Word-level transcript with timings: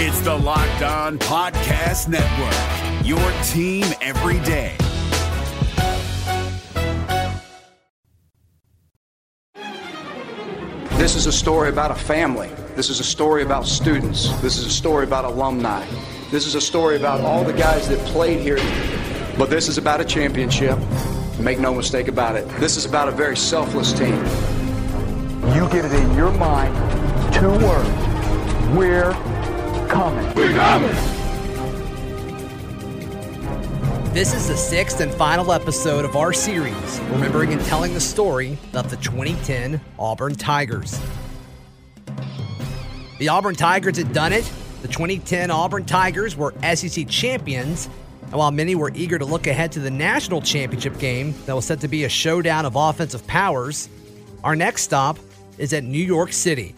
It's 0.00 0.20
the 0.20 0.32
Locked 0.32 0.82
On 0.82 1.18
Podcast 1.18 2.06
Network, 2.06 3.04
your 3.04 3.18
team 3.42 3.84
every 4.00 4.38
day. 4.46 4.76
This 10.96 11.16
is 11.16 11.26
a 11.26 11.32
story 11.32 11.68
about 11.68 11.90
a 11.90 11.96
family. 11.96 12.48
This 12.76 12.90
is 12.90 13.00
a 13.00 13.04
story 13.04 13.42
about 13.42 13.66
students. 13.66 14.30
This 14.40 14.56
is 14.56 14.66
a 14.66 14.70
story 14.70 15.04
about 15.04 15.24
alumni. 15.24 15.84
This 16.30 16.46
is 16.46 16.54
a 16.54 16.60
story 16.60 16.94
about 16.94 17.22
all 17.22 17.42
the 17.42 17.52
guys 17.52 17.88
that 17.88 17.98
played 18.06 18.38
here. 18.38 18.58
But 19.36 19.50
this 19.50 19.66
is 19.66 19.78
about 19.78 20.00
a 20.00 20.04
championship. 20.04 20.78
Make 21.40 21.58
no 21.58 21.74
mistake 21.74 22.06
about 22.06 22.36
it. 22.36 22.48
This 22.60 22.76
is 22.76 22.84
about 22.84 23.08
a 23.08 23.10
very 23.10 23.36
selfless 23.36 23.92
team. 23.92 24.14
You 25.56 25.68
get 25.70 25.84
it 25.84 25.92
in 25.92 26.14
your 26.14 26.30
mind, 26.34 26.72
two 27.34 27.50
words. 27.50 28.76
We're 28.76 29.12
coming. 29.88 30.34
We're 30.34 30.54
coming. 30.54 30.94
This 34.12 34.34
is 34.34 34.48
the 34.48 34.56
sixth 34.56 35.00
and 35.00 35.12
final 35.12 35.52
episode 35.52 36.04
of 36.04 36.16
our 36.16 36.32
series, 36.32 37.00
remembering 37.10 37.52
and 37.52 37.60
telling 37.66 37.94
the 37.94 38.00
story 38.00 38.58
of 38.74 38.90
the 38.90 38.96
2010 38.96 39.80
Auburn 39.98 40.34
Tigers. 40.34 41.00
The 43.18 43.28
Auburn 43.28 43.54
Tigers 43.54 43.96
had 43.96 44.12
done 44.12 44.32
it. 44.32 44.44
The 44.82 44.88
2010 44.88 45.50
Auburn 45.50 45.84
Tigers 45.84 46.36
were 46.36 46.54
SEC 46.74 47.08
champions 47.08 47.88
and 48.30 48.36
while 48.36 48.50
many 48.50 48.74
were 48.74 48.92
eager 48.94 49.18
to 49.18 49.24
look 49.24 49.46
ahead 49.46 49.72
to 49.72 49.80
the 49.80 49.90
national 49.90 50.42
championship 50.42 50.98
game 50.98 51.34
that 51.46 51.56
was 51.56 51.64
set 51.64 51.80
to 51.80 51.88
be 51.88 52.04
a 52.04 52.10
showdown 52.10 52.66
of 52.66 52.76
offensive 52.76 53.26
powers, 53.26 53.88
our 54.44 54.54
next 54.54 54.82
stop 54.82 55.18
is 55.56 55.72
at 55.72 55.82
New 55.82 56.04
York 56.04 56.34
City. 56.34 56.74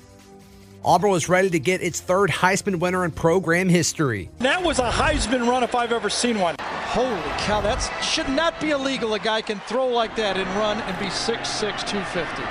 Auburn 0.83 1.11
was 1.11 1.29
ready 1.29 1.51
to 1.51 1.59
get 1.59 1.83
its 1.83 2.01
third 2.01 2.31
Heisman 2.31 2.81
winner 2.81 3.05
in 3.05 3.11
program 3.11 3.69
history. 3.69 4.31
That 4.39 4.63
was 4.63 4.79
a 4.79 4.91
Heisman 4.91 5.47
run 5.47 5.63
if 5.63 5.75
I've 5.75 5.93
ever 5.93 6.09
seen 6.09 6.41
one. 6.41 6.57
Holy 6.59 7.21
cow, 7.39 7.61
that 7.61 7.81
should 8.03 8.29
not 8.31 8.59
be 8.61 8.71
illegal. 8.71 9.13
A 9.15 9.19
guy 9.19 9.43
can 9.43 9.61
throw 9.61 9.87
like 9.87 10.17
that 10.17 10.39
and 10.39 10.49
run 10.57 10.81
and 10.81 10.99
be 10.99 11.07
6'6, 11.07 11.87
250. 11.87 12.43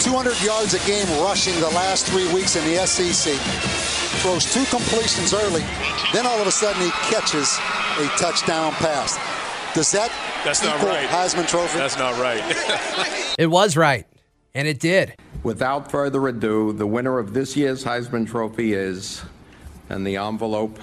200 0.02 0.42
yards 0.42 0.74
a 0.74 0.78
game 0.86 1.06
rushing 1.22 1.54
the 1.60 1.68
last 1.70 2.06
three 2.06 2.32
weeks 2.32 2.56
in 2.56 2.64
the 2.64 2.86
SEC. 2.86 3.34
Throws 4.22 4.52
two 4.52 4.64
completions 4.66 5.34
early, 5.34 5.62
then 6.12 6.26
all 6.26 6.40
of 6.40 6.46
a 6.46 6.50
sudden 6.50 6.80
he 6.82 6.90
catches 7.10 7.58
a 8.00 8.08
touchdown 8.16 8.72
pass. 8.72 9.16
Does 9.74 9.92
that 9.92 10.10
That's 10.44 10.62
not 10.62 10.82
right. 10.82 11.06
Heisman 11.08 11.46
Trophy? 11.46 11.78
That's 11.78 11.98
not 11.98 12.18
right. 12.18 12.42
it 13.38 13.48
was 13.48 13.76
right, 13.76 14.06
and 14.54 14.66
it 14.66 14.80
did. 14.80 15.14
Without 15.46 15.92
further 15.92 16.26
ado, 16.26 16.72
the 16.72 16.88
winner 16.88 17.20
of 17.20 17.32
this 17.32 17.56
year's 17.56 17.84
Heisman 17.84 18.26
Trophy 18.26 18.72
is, 18.72 19.22
and 19.88 20.04
the 20.04 20.16
envelope. 20.16 20.76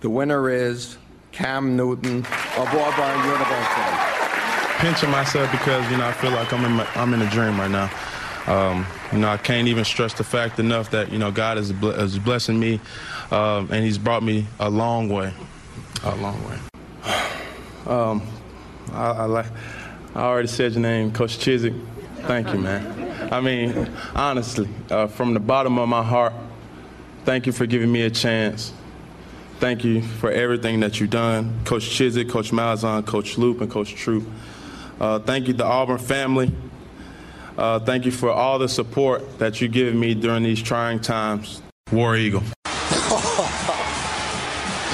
The 0.00 0.08
winner 0.08 0.48
is 0.48 0.96
Cam 1.32 1.76
Newton 1.76 2.20
of 2.20 2.66
Auburn 2.66 3.24
University 3.28 4.12
pinching 4.78 5.10
myself 5.10 5.52
because 5.52 5.90
you 5.90 5.98
know 5.98 6.06
I 6.06 6.12
feel 6.12 6.30
like 6.30 6.50
I'm 6.50 6.64
in 6.64 6.72
my, 6.72 6.88
I'm 6.94 7.12
in 7.12 7.20
a 7.20 7.28
dream 7.28 7.60
right 7.60 7.70
now. 7.70 7.90
Um, 8.46 8.86
you 9.12 9.18
know 9.18 9.28
I 9.28 9.36
can't 9.36 9.68
even 9.68 9.84
stress 9.84 10.14
the 10.14 10.24
fact 10.24 10.58
enough 10.58 10.90
that 10.92 11.12
you 11.12 11.18
know 11.18 11.30
God 11.30 11.58
is, 11.58 11.72
is 11.72 12.18
blessing 12.18 12.58
me, 12.58 12.80
um, 13.30 13.68
and 13.70 13.84
He's 13.84 13.98
brought 13.98 14.22
me 14.22 14.46
a 14.60 14.70
long 14.70 15.10
way, 15.10 15.34
a 16.04 16.16
long 16.16 16.42
way. 16.48 16.58
Um, 17.86 18.20
I, 18.92 19.10
I, 19.10 19.24
like 19.26 19.46
I 20.16 20.20
already 20.20 20.48
said 20.48 20.72
your 20.72 20.80
name, 20.80 21.12
Coach 21.12 21.36
Chizik. 21.36 21.78
Thank 22.20 22.48
you, 22.48 22.58
man. 22.58 23.30
I 23.30 23.38
mean, 23.42 23.90
honestly, 24.14 24.66
uh, 24.90 25.08
from 25.08 25.34
the 25.34 25.40
bottom 25.40 25.78
of 25.78 25.90
my 25.90 26.02
heart, 26.02 26.32
thank 27.26 27.44
you 27.44 27.52
for 27.52 27.66
giving 27.66 27.92
me 27.92 28.00
a 28.00 28.08
chance. 28.08 28.72
Thank 29.60 29.84
you 29.84 30.00
for 30.00 30.30
everything 30.30 30.80
that 30.80 30.98
you've 30.98 31.10
done, 31.10 31.60
Coach 31.66 31.82
Chizik, 31.82 32.30
Coach 32.30 32.50
Malzahn, 32.50 33.04
Coach 33.04 33.36
Loop, 33.36 33.60
and 33.60 33.70
Coach 33.70 33.94
Troop. 33.94 34.26
Uh, 34.98 35.18
thank 35.18 35.48
you, 35.48 35.52
the 35.52 35.66
Auburn 35.66 35.98
family. 35.98 36.50
Uh, 37.58 37.80
thank 37.80 38.06
you 38.06 38.10
for 38.10 38.30
all 38.30 38.58
the 38.58 38.70
support 38.70 39.38
that 39.38 39.60
you've 39.60 39.72
given 39.72 40.00
me 40.00 40.14
during 40.14 40.44
these 40.44 40.62
trying 40.62 40.98
times. 40.98 41.60
War 41.92 42.16
Eagle. 42.16 42.42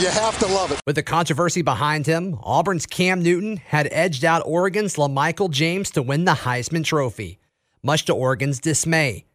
You 0.03 0.11
have 0.11 0.37
to 0.41 0.47
love 0.47 0.73
it. 0.73 0.81
With 0.85 0.97
the 0.97 1.03
controversy 1.05 1.63
behind 1.63 2.07
him, 2.07 2.37
Auburn's 2.43 2.87
Cam 2.87 3.23
Newton 3.23 3.59
had 3.59 3.89
edged 3.93 4.25
out 4.25 4.43
Oregon's 4.45 4.97
LaMichael 4.97 5.49
James 5.49 5.93
to 5.93 6.03
win 6.03 6.25
the 6.25 6.33
Heisman 6.33 6.85
Trophy, 6.85 7.39
much 7.85 8.07
to 8.07 8.13
Oregon's 8.13 8.59
dismay. 8.59 9.27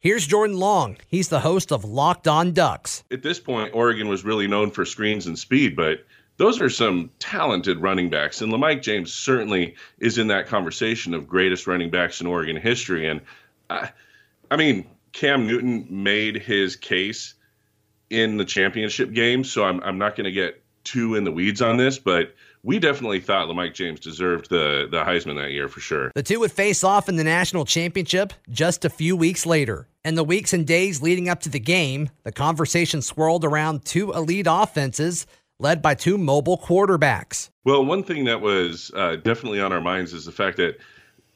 Here's 0.00 0.26
Jordan 0.26 0.58
Long. 0.58 0.98
He's 1.06 1.30
the 1.30 1.40
host 1.40 1.72
of 1.72 1.86
Locked 1.86 2.28
On 2.28 2.52
Ducks. 2.52 3.02
At 3.10 3.22
this 3.22 3.40
point, 3.40 3.74
Oregon 3.74 4.08
was 4.08 4.26
really 4.26 4.46
known 4.46 4.70
for 4.70 4.84
screens 4.84 5.26
and 5.26 5.38
speed, 5.38 5.74
but 5.74 6.04
those 6.36 6.60
are 6.60 6.68
some 6.68 7.10
talented 7.18 7.80
running 7.80 8.10
backs. 8.10 8.42
And 8.42 8.52
LaMike 8.52 8.82
James 8.82 9.10
certainly 9.10 9.74
is 10.00 10.18
in 10.18 10.26
that 10.26 10.46
conversation 10.46 11.14
of 11.14 11.26
greatest 11.26 11.66
running 11.66 11.88
backs 11.88 12.20
in 12.20 12.26
Oregon 12.26 12.56
history. 12.56 13.08
And 13.08 13.22
I, 13.70 13.90
I 14.50 14.56
mean, 14.56 14.86
Cam 15.12 15.46
Newton 15.46 15.86
made 15.88 16.36
his 16.36 16.76
case 16.76 17.32
in 18.14 18.36
the 18.36 18.44
championship 18.44 19.12
game, 19.12 19.44
so 19.44 19.64
I'm, 19.64 19.80
I'm 19.80 19.98
not 19.98 20.16
going 20.16 20.24
to 20.24 20.32
get 20.32 20.62
too 20.84 21.14
in 21.14 21.24
the 21.24 21.32
weeds 21.32 21.62
on 21.62 21.76
this, 21.76 21.98
but 21.98 22.34
we 22.62 22.78
definitely 22.78 23.20
thought 23.20 23.48
LaMike 23.48 23.74
James 23.74 24.00
deserved 24.00 24.48
the, 24.48 24.88
the 24.90 25.02
Heisman 25.02 25.36
that 25.36 25.50
year 25.50 25.68
for 25.68 25.80
sure. 25.80 26.10
The 26.14 26.22
two 26.22 26.40
would 26.40 26.52
face 26.52 26.84
off 26.84 27.08
in 27.08 27.16
the 27.16 27.24
national 27.24 27.64
championship 27.64 28.32
just 28.50 28.84
a 28.84 28.90
few 28.90 29.16
weeks 29.16 29.44
later. 29.44 29.88
In 30.04 30.14
the 30.14 30.24
weeks 30.24 30.52
and 30.52 30.66
days 30.66 31.02
leading 31.02 31.28
up 31.28 31.40
to 31.40 31.48
the 31.48 31.60
game, 31.60 32.10
the 32.22 32.32
conversation 32.32 33.02
swirled 33.02 33.44
around 33.44 33.84
two 33.84 34.12
elite 34.12 34.46
offenses 34.48 35.26
led 35.58 35.82
by 35.82 35.94
two 35.94 36.18
mobile 36.18 36.58
quarterbacks. 36.58 37.50
Well, 37.64 37.84
one 37.84 38.02
thing 38.02 38.24
that 38.24 38.40
was 38.40 38.90
uh, 38.94 39.16
definitely 39.16 39.60
on 39.60 39.72
our 39.72 39.80
minds 39.80 40.12
is 40.12 40.24
the 40.24 40.32
fact 40.32 40.56
that 40.56 40.78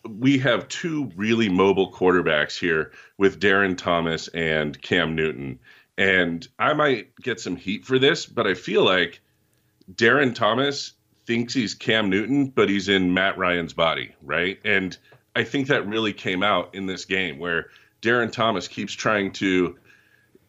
we 0.08 0.38
have 0.38 0.68
two 0.68 1.10
really 1.16 1.48
mobile 1.48 1.92
quarterbacks 1.92 2.58
here 2.58 2.92
with 3.18 3.40
Darron 3.40 3.76
Thomas 3.76 4.28
and 4.28 4.80
Cam 4.80 5.14
Newton. 5.14 5.58
And 5.98 6.46
I 6.60 6.74
might 6.74 7.14
get 7.16 7.40
some 7.40 7.56
heat 7.56 7.84
for 7.84 7.98
this, 7.98 8.24
but 8.24 8.46
I 8.46 8.54
feel 8.54 8.84
like 8.84 9.20
Darron 9.92 10.32
Thomas 10.32 10.92
thinks 11.26 11.52
he's 11.52 11.74
Cam 11.74 12.08
Newton, 12.08 12.46
but 12.46 12.68
he's 12.68 12.88
in 12.88 13.12
Matt 13.12 13.36
Ryan's 13.36 13.72
body, 13.72 14.14
right? 14.22 14.60
And 14.64 14.96
I 15.34 15.42
think 15.42 15.66
that 15.66 15.88
really 15.88 16.12
came 16.12 16.44
out 16.44 16.74
in 16.74 16.86
this 16.86 17.04
game 17.04 17.38
where 17.40 17.70
Darron 18.00 18.30
Thomas 18.30 18.68
keeps 18.68 18.92
trying 18.92 19.32
to 19.32 19.76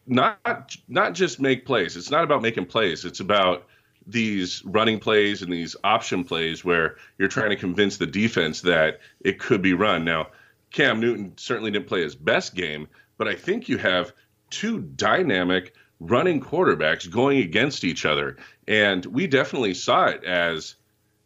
not 0.05 0.75
not 0.87 1.13
just 1.13 1.39
make 1.39 1.65
plays. 1.65 1.97
It's 1.97 2.11
not 2.11 2.23
about 2.23 2.43
making 2.43 2.67
plays. 2.67 3.03
It's 3.03 3.19
about 3.19 3.65
these 4.05 4.63
running 4.65 4.99
plays 4.99 5.41
and 5.41 5.51
these 5.51 5.75
option 5.83 6.23
plays 6.23 6.63
where 6.63 6.97
you're 7.17 7.27
trying 7.27 7.49
to 7.49 7.55
convince 7.55 7.97
the 7.97 8.07
defense 8.07 8.61
that 8.61 8.99
it 9.21 9.39
could 9.39 9.61
be 9.61 9.73
run. 9.73 10.05
Now, 10.05 10.27
Cam 10.71 10.99
Newton 10.99 11.33
certainly 11.37 11.71
didn't 11.71 11.87
play 11.87 12.01
his 12.03 12.15
best 12.15 12.55
game, 12.55 12.87
but 13.17 13.27
I 13.27 13.35
think 13.35 13.67
you 13.67 13.77
have 13.77 14.13
two 14.49 14.81
dynamic 14.81 15.73
running 15.99 16.41
quarterbacks 16.41 17.09
going 17.09 17.39
against 17.39 17.83
each 17.83 18.05
other, 18.05 18.37
and 18.67 19.05
we 19.05 19.27
definitely 19.27 19.73
saw 19.73 20.05
it 20.05 20.23
as 20.23 20.75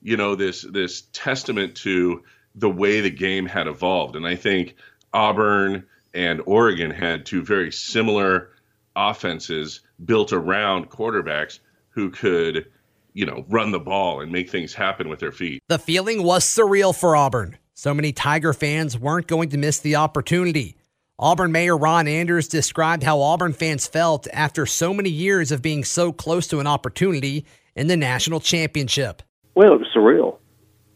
you 0.02 0.18
know 0.18 0.36
this 0.36 0.64
this 0.64 1.04
testament 1.14 1.76
to 1.76 2.24
the 2.56 2.70
way 2.70 3.02
the 3.02 3.10
game 3.10 3.46
had 3.46 3.68
evolved. 3.68 4.16
And 4.16 4.28
I 4.28 4.36
think 4.36 4.76
Auburn 5.14 5.86
and 6.14 6.42
Oregon 6.46 6.92
had 6.92 7.26
two 7.26 7.44
very 7.44 7.72
similar 7.72 8.52
offenses 8.96 9.82
built 10.06 10.32
around 10.32 10.90
quarterbacks 10.90 11.60
who 11.90 12.12
could, 12.12 12.68
you 13.14 13.26
know, 13.26 13.46
run 13.50 13.72
the 13.72 13.80
ball 13.80 14.22
and 14.22 14.32
make 14.32 14.50
things 14.50 14.74
happen 14.74 15.10
with 15.10 15.20
their 15.20 15.32
feet. 15.32 15.62
The 15.68 15.80
feeling 15.80 16.24
was 16.24 16.44
surreal 16.44 16.96
for 16.96 17.16
Auburn. 17.16 17.58
So 17.74 17.94
many 17.94 18.12
Tiger 18.12 18.54
fans 18.54 18.98
weren't 18.98 19.28
going 19.28 19.50
to 19.50 19.58
miss 19.58 19.80
the 19.80 19.96
opportunity. 19.96 20.78
Auburn 21.20 21.52
Mayor 21.52 21.78
Ron 21.78 22.08
Anders 22.08 22.48
described 22.48 23.04
how 23.04 23.22
Auburn 23.22 23.54
fans 23.54 23.86
felt 23.86 24.28
after 24.34 24.66
so 24.66 24.94
many 24.96 25.12
years 25.12 25.52
of 25.52 25.62
being 25.62 25.84
so 25.84 26.12
close 26.12 26.48
to 26.48 26.60
an 26.60 26.66
opportunity 26.66 27.46
in 27.76 27.86
the 27.86 27.96
national 27.96 28.40
championship. 28.40 29.22
Well, 29.54 29.74
it 29.74 29.80
was 29.80 29.88
surreal. 29.96 30.38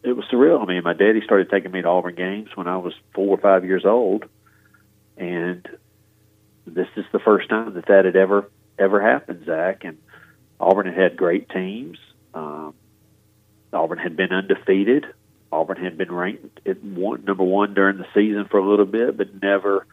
It 0.02 0.16
was 0.16 0.24
surreal. 0.32 0.60
I 0.60 0.66
mean, 0.66 0.82
my 0.82 0.92
daddy 0.92 1.20
started 1.24 1.50
taking 1.50 1.70
me 1.70 1.82
to 1.82 1.88
Auburn 1.88 2.16
games 2.16 2.48
when 2.56 2.66
I 2.66 2.78
was 2.78 2.94
four 3.14 3.28
or 3.28 3.40
five 3.40 3.64
years 3.64 3.84
old, 3.84 4.24
and 5.16 5.66
this 6.66 6.88
is 6.96 7.04
the 7.12 7.20
first 7.20 7.48
time 7.48 7.74
that 7.74 7.86
that 7.86 8.04
had 8.04 8.16
ever 8.16 8.50
ever 8.76 9.00
happened, 9.00 9.44
Zach. 9.46 9.84
And 9.84 9.98
Auburn 10.58 10.86
had 10.86 10.96
had 10.96 11.16
great 11.16 11.48
teams. 11.48 11.98
Um, 12.34 12.74
Auburn 13.72 13.98
had 13.98 14.16
been 14.16 14.32
undefeated. 14.32 15.06
Auburn 15.52 15.82
had 15.82 15.96
been 15.96 16.12
ranked 16.12 16.60
at 16.66 16.82
one, 16.82 17.24
number 17.24 17.44
one 17.44 17.74
during 17.74 17.98
the 17.98 18.06
season 18.14 18.46
for 18.50 18.58
a 18.58 18.68
little 18.68 18.84
bit, 18.84 19.16
but 19.16 19.40
never 19.40 19.86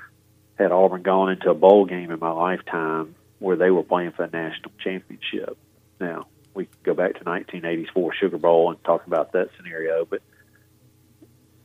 had 0.57 0.71
Auburn 0.71 1.03
gone 1.03 1.31
into 1.31 1.49
a 1.49 1.53
bowl 1.53 1.85
game 1.85 2.11
in 2.11 2.19
my 2.19 2.31
lifetime 2.31 3.15
where 3.39 3.55
they 3.55 3.69
were 3.69 3.83
playing 3.83 4.11
for 4.11 4.23
a 4.23 4.29
national 4.29 4.71
championship. 4.83 5.57
Now 5.99 6.27
we 6.53 6.67
go 6.83 6.93
back 6.93 7.15
to 7.15 7.23
1984 7.23 8.13
Sugar 8.15 8.37
Bowl 8.37 8.71
and 8.71 8.83
talk 8.83 9.05
about 9.07 9.33
that 9.33 9.49
scenario, 9.57 10.05
but 10.05 10.21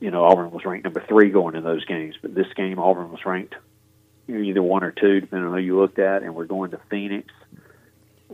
you 0.00 0.10
know, 0.10 0.24
Auburn 0.24 0.50
was 0.50 0.64
ranked 0.64 0.84
number 0.84 1.04
three 1.06 1.30
going 1.30 1.54
in 1.54 1.62
those 1.62 1.84
games, 1.84 2.16
but 2.20 2.34
this 2.34 2.52
game 2.56 2.78
Auburn 2.78 3.10
was 3.10 3.24
ranked 3.24 3.54
either 4.28 4.62
one 4.62 4.84
or 4.84 4.92
two, 4.92 5.20
depending 5.20 5.48
on 5.48 5.54
who 5.54 5.60
you 5.60 5.78
looked 5.78 5.98
at, 5.98 6.22
and 6.22 6.34
we're 6.34 6.44
going 6.44 6.70
to 6.70 6.80
Phoenix 6.88 7.32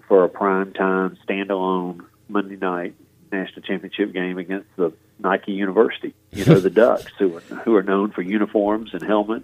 for 0.08 0.24
a 0.24 0.28
prime 0.28 0.72
time 0.72 1.16
standalone 1.26 2.04
Monday 2.28 2.56
night 2.56 2.94
national 3.32 3.62
championship 3.62 4.12
game 4.12 4.38
against 4.38 4.68
the 4.76 4.92
Nike 5.18 5.52
University. 5.52 6.14
You 6.32 6.44
know, 6.44 6.60
the 6.60 6.70
Ducks, 6.82 7.12
who 7.18 7.36
are 7.36 7.40
who 7.40 7.74
are 7.76 7.82
known 7.82 8.10
for 8.10 8.22
uniforms 8.22 8.90
and 8.92 9.02
helmet 9.02 9.42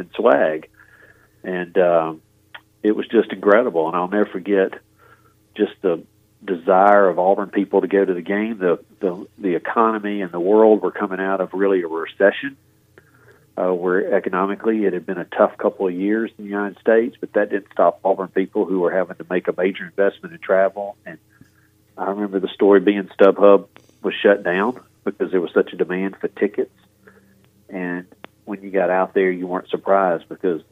and 0.00 0.10
swag, 0.14 0.68
and 1.42 1.76
um, 1.78 2.22
it 2.82 2.92
was 2.92 3.06
just 3.08 3.32
incredible. 3.32 3.88
And 3.88 3.96
I'll 3.96 4.08
never 4.08 4.26
forget 4.26 4.74
just 5.56 5.72
the 5.82 6.04
desire 6.44 7.08
of 7.08 7.18
Auburn 7.18 7.50
people 7.50 7.80
to 7.80 7.88
go 7.88 8.04
to 8.04 8.14
the 8.14 8.22
game. 8.22 8.58
The 8.58 8.84
the 9.00 9.26
the 9.38 9.54
economy 9.54 10.22
and 10.22 10.32
the 10.32 10.40
world 10.40 10.82
were 10.82 10.92
coming 10.92 11.20
out 11.20 11.40
of 11.40 11.52
really 11.52 11.82
a 11.82 11.88
recession. 11.88 12.56
Uh, 13.56 13.74
where 13.74 14.14
economically 14.14 14.84
it 14.84 14.92
had 14.92 15.04
been 15.04 15.18
a 15.18 15.24
tough 15.24 15.58
couple 15.58 15.88
of 15.88 15.92
years 15.92 16.30
in 16.38 16.44
the 16.44 16.48
United 16.48 16.78
States, 16.78 17.16
but 17.18 17.32
that 17.32 17.50
didn't 17.50 17.66
stop 17.72 17.98
Auburn 18.04 18.28
people 18.28 18.66
who 18.66 18.78
were 18.78 18.92
having 18.92 19.16
to 19.16 19.26
make 19.28 19.48
a 19.48 19.54
major 19.56 19.84
investment 19.84 20.32
in 20.32 20.38
travel. 20.38 20.96
And 21.04 21.18
I 21.96 22.10
remember 22.10 22.38
the 22.38 22.48
story 22.54 22.78
being 22.78 23.08
StubHub 23.18 23.66
was 24.00 24.14
shut 24.22 24.44
down 24.44 24.80
because 25.04 25.32
there 25.32 25.40
was 25.40 25.50
such 25.52 25.72
a 25.72 25.76
demand 25.76 26.16
for 26.20 26.28
tickets. 26.28 26.70
And 27.68 28.06
when 28.48 28.62
you 28.62 28.70
got 28.70 28.90
out 28.90 29.12
there, 29.14 29.30
you 29.30 29.46
weren't 29.46 29.68
surprised 29.68 30.28
because 30.28 30.62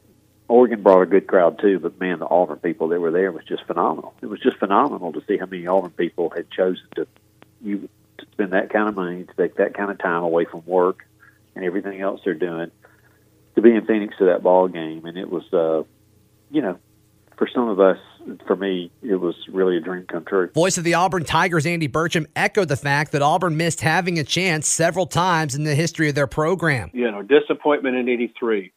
Oregon 0.47 0.81
brought 0.81 1.03
a 1.03 1.05
good 1.05 1.27
crowd 1.27 1.59
too, 1.59 1.79
but 1.79 1.99
man, 1.99 2.19
the 2.19 2.27
Auburn 2.27 2.57
people 2.57 2.87
that 2.89 2.99
were 2.99 3.11
there 3.11 3.31
was 3.31 3.43
just 3.45 3.63
phenomenal. 3.65 4.13
It 4.21 4.25
was 4.25 4.39
just 4.39 4.57
phenomenal 4.57 5.13
to 5.13 5.23
see 5.27 5.37
how 5.37 5.45
many 5.45 5.67
Auburn 5.67 5.91
people 5.91 6.31
had 6.31 6.49
chosen 6.49 6.85
to 6.95 7.07
you 7.61 7.87
to 8.17 8.25
spend 8.31 8.53
that 8.53 8.71
kind 8.71 8.89
of 8.89 8.95
money, 8.95 9.23
to 9.25 9.33
take 9.35 9.55
that 9.57 9.75
kind 9.75 9.91
of 9.91 9.99
time 9.99 10.23
away 10.23 10.45
from 10.45 10.63
work 10.65 11.05
and 11.55 11.63
everything 11.63 12.01
else 12.01 12.21
they're 12.23 12.33
doing, 12.33 12.71
to 13.55 13.61
be 13.61 13.75
in 13.75 13.85
Phoenix 13.85 14.17
to 14.17 14.25
that 14.25 14.41
ball 14.41 14.67
game, 14.67 15.05
and 15.05 15.17
it 15.17 15.29
was, 15.29 15.43
uh, 15.53 15.83
you 16.49 16.61
know, 16.61 16.79
for 17.37 17.47
some 17.53 17.69
of 17.69 17.79
us, 17.79 17.97
for 18.45 18.55
me, 18.55 18.91
it 19.01 19.15
was 19.15 19.35
really 19.51 19.77
a 19.77 19.79
dream 19.79 20.05
come 20.09 20.25
true. 20.25 20.49
Voice 20.53 20.77
of 20.77 20.83
the 20.83 20.95
Auburn 20.95 21.23
Tigers, 21.23 21.65
Andy 21.65 21.87
Burcham, 21.87 22.25
echoed 22.35 22.67
the 22.67 22.75
fact 22.75 23.11
that 23.11 23.21
Auburn 23.21 23.55
missed 23.55 23.81
having 23.81 24.17
a 24.19 24.23
chance 24.23 24.67
several 24.67 25.05
times 25.05 25.55
in 25.55 25.63
the 25.63 25.75
history 25.75 26.09
of 26.09 26.15
their 26.15 26.27
program. 26.27 26.89
You 26.93 27.11
know, 27.11 27.21
disappointment 27.21 27.95
in 27.95 28.09
'83, 28.09 28.73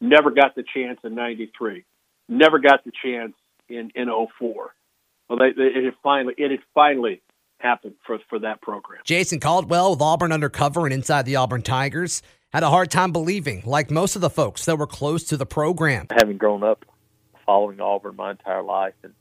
never 0.00 0.30
got 0.30 0.54
the 0.54 0.64
chance 0.74 1.00
in 1.02 1.14
'93, 1.14 1.84
never 2.28 2.58
got 2.58 2.84
the 2.84 2.92
chance 3.02 3.34
in 3.68 3.90
in 3.94 4.08
04. 4.08 4.74
Well, 5.28 5.38
they, 5.38 5.52
they, 5.52 5.68
it 5.68 5.84
had 5.84 5.94
finally 6.02 6.34
it 6.38 6.50
had 6.50 6.60
finally 6.72 7.20
happened 7.58 7.94
for 8.06 8.18
for 8.28 8.38
that 8.38 8.62
program. 8.62 9.00
Jason 9.04 9.40
Caldwell 9.40 9.90
with 9.90 10.00
Auburn 10.00 10.32
undercover 10.32 10.86
and 10.86 10.94
inside 10.94 11.26
the 11.26 11.36
Auburn 11.36 11.62
Tigers 11.62 12.22
had 12.52 12.62
a 12.62 12.70
hard 12.70 12.90
time 12.90 13.12
believing, 13.12 13.62
like 13.66 13.90
most 13.90 14.16
of 14.16 14.22
the 14.22 14.30
folks 14.30 14.64
that 14.64 14.78
were 14.78 14.86
close 14.86 15.24
to 15.24 15.36
the 15.36 15.44
program. 15.44 16.06
Having 16.18 16.38
grown 16.38 16.62
up 16.62 16.86
following 17.48 17.80
Auburn 17.80 18.14
my 18.14 18.32
entire 18.32 18.62
life 18.62 18.92
and 19.02 19.14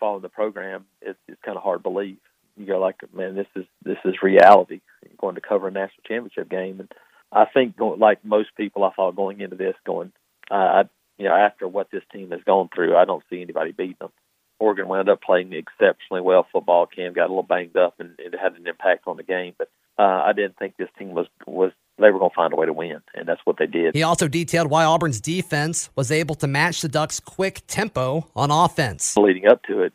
following 0.00 0.22
the 0.22 0.28
program, 0.28 0.84
it's, 1.00 1.18
it's 1.28 1.40
kind 1.44 1.56
of 1.56 1.62
hard 1.62 1.78
to 1.78 1.90
believe. 1.90 2.16
You 2.56 2.66
go 2.66 2.80
like, 2.80 2.96
man, 3.14 3.36
this 3.36 3.46
is 3.54 3.66
this 3.84 3.98
is 4.04 4.16
reality. 4.20 4.80
You're 5.04 5.12
going 5.16 5.36
to 5.36 5.40
cover 5.40 5.68
a 5.68 5.70
national 5.70 6.02
championship 6.04 6.50
game, 6.50 6.80
and 6.80 6.92
I 7.30 7.44
think, 7.44 7.76
going, 7.76 8.00
like 8.00 8.24
most 8.24 8.48
people, 8.56 8.82
I 8.82 8.90
thought 8.90 9.14
going 9.14 9.40
into 9.40 9.54
this, 9.54 9.76
going, 9.86 10.10
uh, 10.50 10.54
I, 10.54 10.82
you 11.18 11.26
know, 11.26 11.34
after 11.34 11.68
what 11.68 11.92
this 11.92 12.02
team 12.12 12.32
has 12.32 12.40
gone 12.44 12.68
through, 12.74 12.96
I 12.96 13.04
don't 13.04 13.22
see 13.30 13.40
anybody 13.40 13.70
beating 13.70 13.94
them. 14.00 14.10
Oregon 14.58 14.88
wound 14.88 15.08
up 15.08 15.22
playing 15.22 15.52
exceptionally 15.52 16.20
well 16.20 16.48
football. 16.52 16.86
Cam 16.86 17.12
got 17.12 17.26
a 17.26 17.28
little 17.28 17.44
banged 17.44 17.76
up, 17.76 17.94
and 18.00 18.16
it 18.18 18.34
had 18.34 18.54
an 18.54 18.66
impact 18.66 19.06
on 19.06 19.18
the 19.18 19.22
game. 19.22 19.54
But 19.56 19.70
uh, 19.96 20.22
I 20.26 20.32
didn't 20.32 20.58
think 20.58 20.76
this 20.76 20.88
team 20.98 21.10
was 21.10 21.28
was 21.46 21.70
they 21.98 22.10
were 22.10 22.18
going 22.18 22.30
to 22.30 22.34
find 22.34 22.52
a 22.52 22.56
way 22.56 22.66
to 22.66 22.72
win, 22.72 23.00
and 23.14 23.26
that's 23.26 23.40
what 23.44 23.56
they 23.58 23.66
did. 23.66 23.94
He 23.94 24.02
also 24.02 24.28
detailed 24.28 24.70
why 24.70 24.84
Auburn's 24.84 25.20
defense 25.20 25.90
was 25.96 26.10
able 26.10 26.34
to 26.36 26.46
match 26.46 26.80
the 26.80 26.88
Ducks' 26.88 27.20
quick 27.20 27.62
tempo 27.66 28.28
on 28.36 28.50
offense. 28.50 29.16
Leading 29.16 29.46
up 29.46 29.62
to 29.64 29.82
it, 29.82 29.92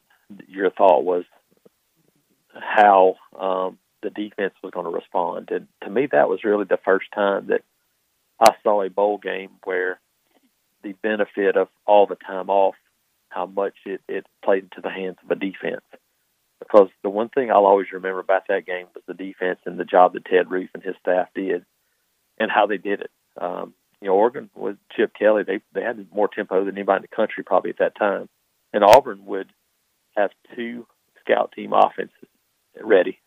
your 0.48 0.70
thought 0.70 1.04
was 1.04 1.24
how 2.54 3.16
um, 3.40 3.78
the 4.02 4.10
defense 4.10 4.54
was 4.64 4.72
going 4.72 4.86
to 4.86 4.92
respond, 4.92 5.50
and 5.52 5.68
to 5.84 5.90
me, 5.90 6.08
that 6.12 6.30
was 6.30 6.44
really 6.44 6.66
the 6.66 6.80
first 6.84 7.08
time 7.14 7.48
that 7.48 7.62
I 8.40 8.52
saw 8.64 8.84
a 8.84 8.90
bowl 8.90 9.18
game 9.18 9.52
where 9.64 10.00
the 10.84 10.94
benefit 11.02 11.56
of 11.56 11.70
all 11.86 12.06
the 12.08 12.16
time 12.16 12.50
off, 12.50 12.76
how 13.30 13.46
much 13.46 13.74
it, 13.86 14.02
it 14.08 14.26
played 14.44 14.64
into 14.64 14.82
the 14.82 14.90
hands 14.90 15.18
of 15.24 15.32
a 15.32 15.36
defense 15.36 15.82
because 16.60 16.90
the 17.02 17.10
one 17.10 17.30
thing 17.30 17.52
I'll 17.52 17.66
always 17.66 17.92
remember 17.92 18.20
about 18.20 18.48
that 18.48 18.66
game 18.66 18.88
was 18.94 19.04
the 19.08 19.14
defense 19.14 19.60
and 19.66 19.80
the 19.80 19.86
job 19.86 20.14
that 20.14 20.26
Ted 20.26 20.50
Roof 20.50 20.70
and 20.74 20.84
his 20.84 20.96
staff 21.02 21.28
did 21.36 21.66
and 22.40 22.52
how 22.52 22.66
they 22.66 22.78
did 22.78 23.02
it. 23.02 23.12
Um, 23.40 23.74
you 24.02 24.10
know, 24.10 24.16
Oregon 24.16 24.50
with 24.56 24.78
Chip 24.96 25.14
Kelly, 25.18 25.44
they 25.44 25.62
they 25.74 25.82
had 25.82 26.08
more 26.14 26.28
tempo 26.28 26.66
than 26.66 26.76
anybody 26.76 26.98
in 26.98 27.08
the 27.10 27.16
country 27.16 27.44
probably 27.44 27.72
at 27.72 27.80
that 27.80 27.98
time, 27.98 28.28
and 28.74 28.84
Auburn 28.84 29.26
would 29.26 29.48
have 30.18 30.32
two 30.56 30.86
scout 31.22 31.54
team 31.56 31.74
offenses 31.74 32.28
ready. 32.82 33.20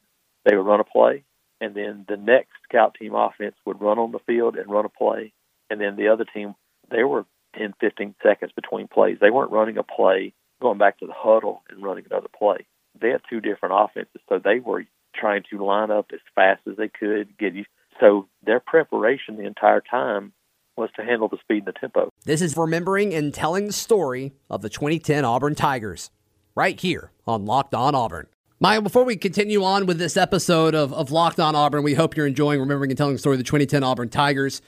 They 0.45 0.57
would 0.57 0.67
run 0.67 0.81
a 0.81 0.85
play, 0.85 1.25
and 1.61 1.75
then 1.75 2.05
the 2.09 2.17
next 2.17 2.53
scout 2.69 2.95
team 2.99 3.15
offense 3.15 3.57
would 3.65 3.81
run 3.81 3.99
on 3.99 4.13
the 4.13 4.19
field 4.27 4.57
and 4.57 4.71
run 4.71 4.85
a 4.85 4.91
play, 4.91 5.33
and 5.71 5.81
then 5.81 5.97
the 5.97 6.09
other 6.09 6.25
team 6.25 6.55
they 6.91 7.05
were 7.05 7.25
10, 7.59 7.75
15 7.81 8.15
seconds 8.23 8.53
between 8.55 8.87
plays. 8.87 9.19
They 9.21 9.31
weren't 9.31 9.51
running 9.51 9.79
a 9.79 9.83
play, 9.83 10.35
going 10.61 10.79
back 10.79 10.99
to 10.99 11.07
the 11.07 11.15
huddle 11.17 11.63
and 11.69 11.83
running 11.83 12.05
another 12.11 12.29
play. 12.39 12.67
They 13.01 13.11
had 13.11 13.23
two 13.29 13.41
different 13.41 13.75
offenses, 13.79 14.21
so 14.29 14.39
they 14.39 14.61
were 14.61 14.85
trying 15.15 15.45
to 15.51 15.65
line 15.65 15.91
up 15.91 16.11
as 16.13 16.21
fast 16.35 16.61
as 16.69 16.77
they 16.77 16.89
could, 16.89 17.37
get 17.39 17.55
you 17.55 17.65
so 18.01 18.29
their 18.45 18.61
preparation 18.61 19.37
the 19.37 19.47
entire 19.47 19.81
time 19.81 20.33
was 20.77 20.91
to 20.97 21.05
handle 21.05 21.29
the 21.29 21.39
speed 21.39 21.59
and 21.59 21.69
the 21.69 21.73
tempo. 21.73 22.11
This 22.25 22.43
is 22.43 22.57
remembering 22.57 23.15
and 23.15 23.33
telling 23.33 23.67
the 23.67 23.73
story 23.73 24.33
of 24.51 24.63
the 24.63 24.69
2010 24.69 25.25
Auburn 25.25 25.55
Tigers 25.55 26.11
right 26.55 26.79
here 26.79 27.11
on 27.27 27.47
Locked 27.47 27.75
On 27.75 27.95
Auburn. 27.95 28.27
Maya, 28.59 28.81
before 28.81 29.05
we 29.05 29.17
continue 29.17 29.63
on 29.65 29.87
with 29.87 29.99
this 29.99 30.17
episode 30.17 30.75
of, 30.75 30.93
of 30.93 31.11
Locked 31.11 31.41
On 31.41 31.55
Auburn, 31.55 31.83
we 31.83 31.95
hope 31.95 32.17
you're 32.17 32.27
enjoying 32.27 32.61
remembering 32.61 32.91
and 32.91 32.99
telling 32.99 33.15
the 33.15 33.19
story 33.19 33.35
of 33.35 33.39
the 33.39 33.45
2010 33.45 33.83
Auburn 33.83 34.09
Tigers. 34.09 34.63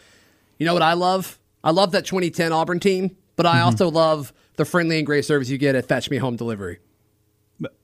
You 0.58 0.66
know 0.66 0.74
what 0.74 0.82
I 0.82 0.94
love? 0.94 1.38
I 1.64 1.70
love 1.70 1.92
that 1.92 2.04
2010 2.04 2.52
Auburn 2.52 2.80
team, 2.80 3.16
but 3.36 3.46
I 3.46 3.56
mm-hmm. 3.56 3.66
also 3.66 3.90
love 3.90 4.32
the 4.56 4.64
friendly 4.64 4.98
and 4.98 5.06
great 5.06 5.24
service 5.24 5.48
you 5.48 5.58
get 5.58 5.74
at 5.74 5.86
Fetch 5.86 6.10
Me 6.10 6.18
Home 6.18 6.36
Delivery. 6.36 6.78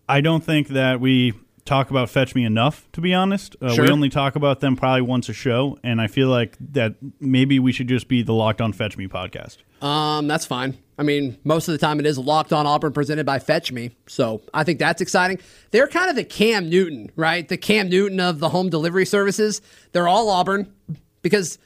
I 0.08 0.20
don't 0.20 0.44
think 0.44 0.68
that 0.68 1.00
we 1.00 1.32
talk 1.64 1.90
about 1.90 2.10
Fetch 2.10 2.34
Me 2.34 2.44
enough, 2.44 2.88
to 2.92 3.00
be 3.00 3.14
honest. 3.14 3.56
Uh, 3.60 3.72
sure. 3.72 3.84
We 3.84 3.90
only 3.90 4.08
talk 4.08 4.36
about 4.36 4.60
them 4.60 4.76
probably 4.76 5.02
once 5.02 5.28
a 5.28 5.32
show, 5.32 5.78
and 5.82 6.00
I 6.00 6.06
feel 6.06 6.28
like 6.28 6.56
that 6.72 6.96
maybe 7.20 7.58
we 7.58 7.72
should 7.72 7.88
just 7.88 8.08
be 8.08 8.22
the 8.22 8.34
Locked 8.34 8.60
On 8.60 8.72
Fetch 8.72 8.96
Me 8.96 9.06
podcast. 9.06 9.58
Um, 9.82 10.26
that's 10.26 10.46
fine. 10.46 10.78
I 10.96 11.02
mean, 11.02 11.38
most 11.44 11.66
of 11.66 11.72
the 11.72 11.78
time 11.78 11.98
it 11.98 12.06
is 12.06 12.18
Locked 12.18 12.52
On 12.52 12.66
Auburn 12.66 12.92
presented 12.92 13.26
by 13.26 13.38
Fetch 13.38 13.72
Me, 13.72 13.90
so 14.06 14.42
I 14.52 14.64
think 14.64 14.78
that's 14.78 15.00
exciting. 15.00 15.38
They're 15.70 15.88
kind 15.88 16.10
of 16.10 16.16
the 16.16 16.24
Cam 16.24 16.68
Newton, 16.68 17.10
right? 17.16 17.48
The 17.48 17.56
Cam 17.56 17.88
Newton 17.88 18.20
of 18.20 18.38
the 18.38 18.50
home 18.50 18.70
delivery 18.70 19.06
services. 19.06 19.60
They're 19.92 20.08
all 20.08 20.28
Auburn 20.28 20.72
because 21.22 21.58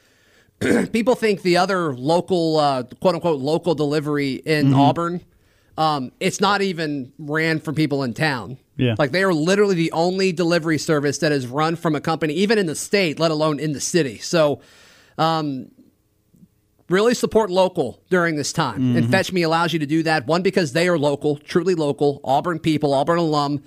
people 0.92 1.14
think 1.14 1.42
the 1.42 1.56
other 1.58 1.94
local, 1.94 2.56
uh, 2.56 2.84
quote 3.00 3.16
unquote, 3.16 3.40
local 3.40 3.74
delivery 3.74 4.34
in 4.34 4.68
mm-hmm. 4.68 4.80
Auburn. 4.80 5.20
Um, 5.76 6.10
it's 6.18 6.40
not 6.40 6.60
even 6.62 7.12
ran 7.18 7.60
from 7.60 7.74
people 7.76 8.02
in 8.02 8.14
town. 8.14 8.58
Yeah. 8.78 8.94
Like 8.96 9.10
they 9.10 9.22
are 9.24 9.34
literally 9.34 9.74
the 9.74 9.92
only 9.92 10.32
delivery 10.32 10.78
service 10.78 11.18
that 11.18 11.32
is 11.32 11.46
run 11.46 11.76
from 11.76 11.94
a 11.94 12.00
company, 12.00 12.32
even 12.34 12.58
in 12.58 12.66
the 12.66 12.76
state, 12.76 13.18
let 13.18 13.30
alone 13.30 13.58
in 13.58 13.72
the 13.72 13.80
city. 13.80 14.18
So, 14.18 14.62
um, 15.18 15.70
really 16.88 17.12
support 17.12 17.50
local 17.50 18.00
during 18.08 18.36
this 18.36 18.52
time. 18.52 18.80
Mm-hmm. 18.80 18.96
And 18.96 19.10
Fetch 19.10 19.32
Me 19.32 19.42
allows 19.42 19.72
you 19.72 19.80
to 19.80 19.86
do 19.86 20.04
that. 20.04 20.26
One, 20.26 20.42
because 20.42 20.72
they 20.72 20.88
are 20.88 20.96
local, 20.96 21.36
truly 21.36 21.74
local, 21.74 22.20
Auburn 22.24 22.60
people, 22.60 22.94
Auburn 22.94 23.18
alum. 23.18 23.62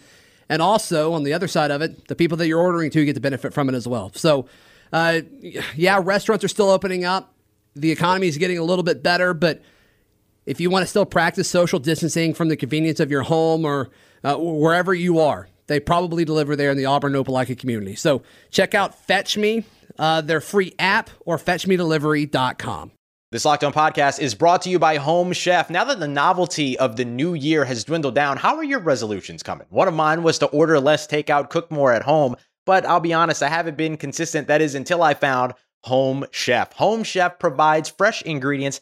And 0.50 0.62
also, 0.62 1.14
on 1.14 1.24
the 1.24 1.34
other 1.34 1.48
side 1.48 1.72
of 1.72 1.82
it, 1.82 2.08
the 2.08 2.16
people 2.16 2.38
that 2.38 2.48
you're 2.48 2.60
ordering 2.60 2.90
to 2.92 3.06
get 3.06 3.14
to 3.14 3.22
benefit 3.22 3.54
from 3.54 3.70
it 3.70 3.76
as 3.76 3.88
well. 3.88 4.12
So, 4.16 4.48
uh, 4.92 5.22
yeah, 5.76 6.02
restaurants 6.04 6.44
are 6.44 6.50
still 6.50 6.70
opening 6.70 7.06
up. 7.06 7.34
The 7.76 7.92
economy 7.92 8.28
is 8.28 8.38
getting 8.38 8.58
a 8.58 8.64
little 8.64 8.84
bit 8.84 9.04
better, 9.04 9.34
but 9.34 9.62
if 10.46 10.60
you 10.60 10.70
want 10.70 10.84
to 10.84 10.88
still 10.88 11.06
practice 11.06 11.50
social 11.50 11.80
distancing 11.80 12.34
from 12.34 12.50
the 12.50 12.58
convenience 12.58 13.00
of 13.00 13.12
your 13.12 13.22
home 13.22 13.64
or 13.64 13.90
uh, 14.24 14.38
wherever 14.38 14.94
you 14.94 15.20
are. 15.20 15.48
They 15.68 15.80
probably 15.80 16.26
deliver 16.26 16.56
there 16.56 16.72
in 16.72 16.78
the 16.78 16.86
Auburn 16.86 17.14
Opelika 17.14 17.58
community. 17.58 17.96
So 17.96 18.24
check 18.50 18.76
out 18.76 18.96
Fetch 19.08 19.38
Me, 19.38 19.64
uh, 19.98 20.22
their 20.22 20.42
free 20.42 20.74
app, 20.78 21.10
or 21.26 21.38
fetchmedelivery.com. 21.38 22.92
This 23.32 23.46
Locked 23.46 23.64
On 23.64 23.72
podcast 23.72 24.20
is 24.20 24.36
brought 24.36 24.64
to 24.64 24.70
you 24.70 24.78
by 24.78 24.98
Home 24.98 25.32
Chef. 25.32 25.70
Now 25.70 25.86
that 25.86 26.02
the 26.02 26.08
novelty 26.10 26.78
of 26.78 26.98
the 26.98 27.06
new 27.06 27.34
year 27.34 27.64
has 27.64 27.86
dwindled 27.86 28.14
down, 28.14 28.36
how 28.36 28.58
are 28.58 28.64
your 28.64 28.82
resolutions 28.82 29.42
coming? 29.42 29.68
One 29.70 29.88
of 29.88 29.94
mine 29.94 30.22
was 30.24 30.40
to 30.40 30.48
order 30.48 30.78
less 30.82 31.08
takeout, 31.08 31.50
cook 31.50 31.72
more 31.72 31.94
at 31.94 32.04
home, 32.04 32.36
but 32.66 32.86
I'll 32.86 33.00
be 33.00 33.14
honest, 33.14 33.42
I 33.42 33.48
haven't 33.48 33.78
been 33.78 33.96
consistent. 33.96 34.50
That 34.50 34.62
is 34.62 34.76
until 34.76 35.02
I 35.02 35.14
found 35.14 35.54
Home 35.86 36.26
Chef. 36.32 36.74
Home 36.74 37.04
Chef 37.04 37.40
provides 37.40 37.88
fresh 37.88 38.22
ingredients 38.24 38.82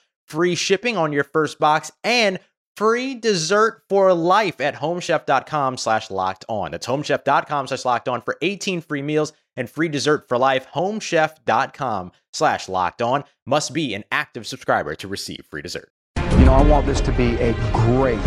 free 0.31 0.55
shipping 0.55 0.97
on 0.97 1.11
your 1.11 1.25
first 1.25 1.59
box 1.59 1.91
and 2.05 2.39
free 2.77 3.15
dessert 3.15 3.83
for 3.89 4.13
life 4.13 4.61
at 4.61 4.75
homechef.com 4.75 5.77
slash 5.77 6.09
locked 6.09 6.45
on. 6.47 6.71
That's 6.71 6.87
homechef.com 6.87 7.67
slash 7.67 7.83
locked 7.83 8.07
on 8.07 8.21
for 8.21 8.37
18 8.41 8.79
free 8.81 9.01
meals 9.01 9.33
and 9.57 9.69
free 9.69 9.89
dessert 9.89 10.29
for 10.29 10.37
life. 10.37 10.67
Homechef.com 10.73 12.13
slash 12.31 12.69
locked 12.69 13.01
on 13.01 13.25
must 13.45 13.73
be 13.73 13.93
an 13.93 14.05
active 14.09 14.47
subscriber 14.47 14.95
to 14.95 15.07
receive 15.07 15.45
free 15.49 15.61
dessert. 15.61 15.91
You 16.15 16.45
know, 16.45 16.53
I 16.53 16.63
want 16.63 16.85
this 16.85 17.01
to 17.01 17.11
be 17.11 17.35
a 17.35 17.53
great, 17.73 18.17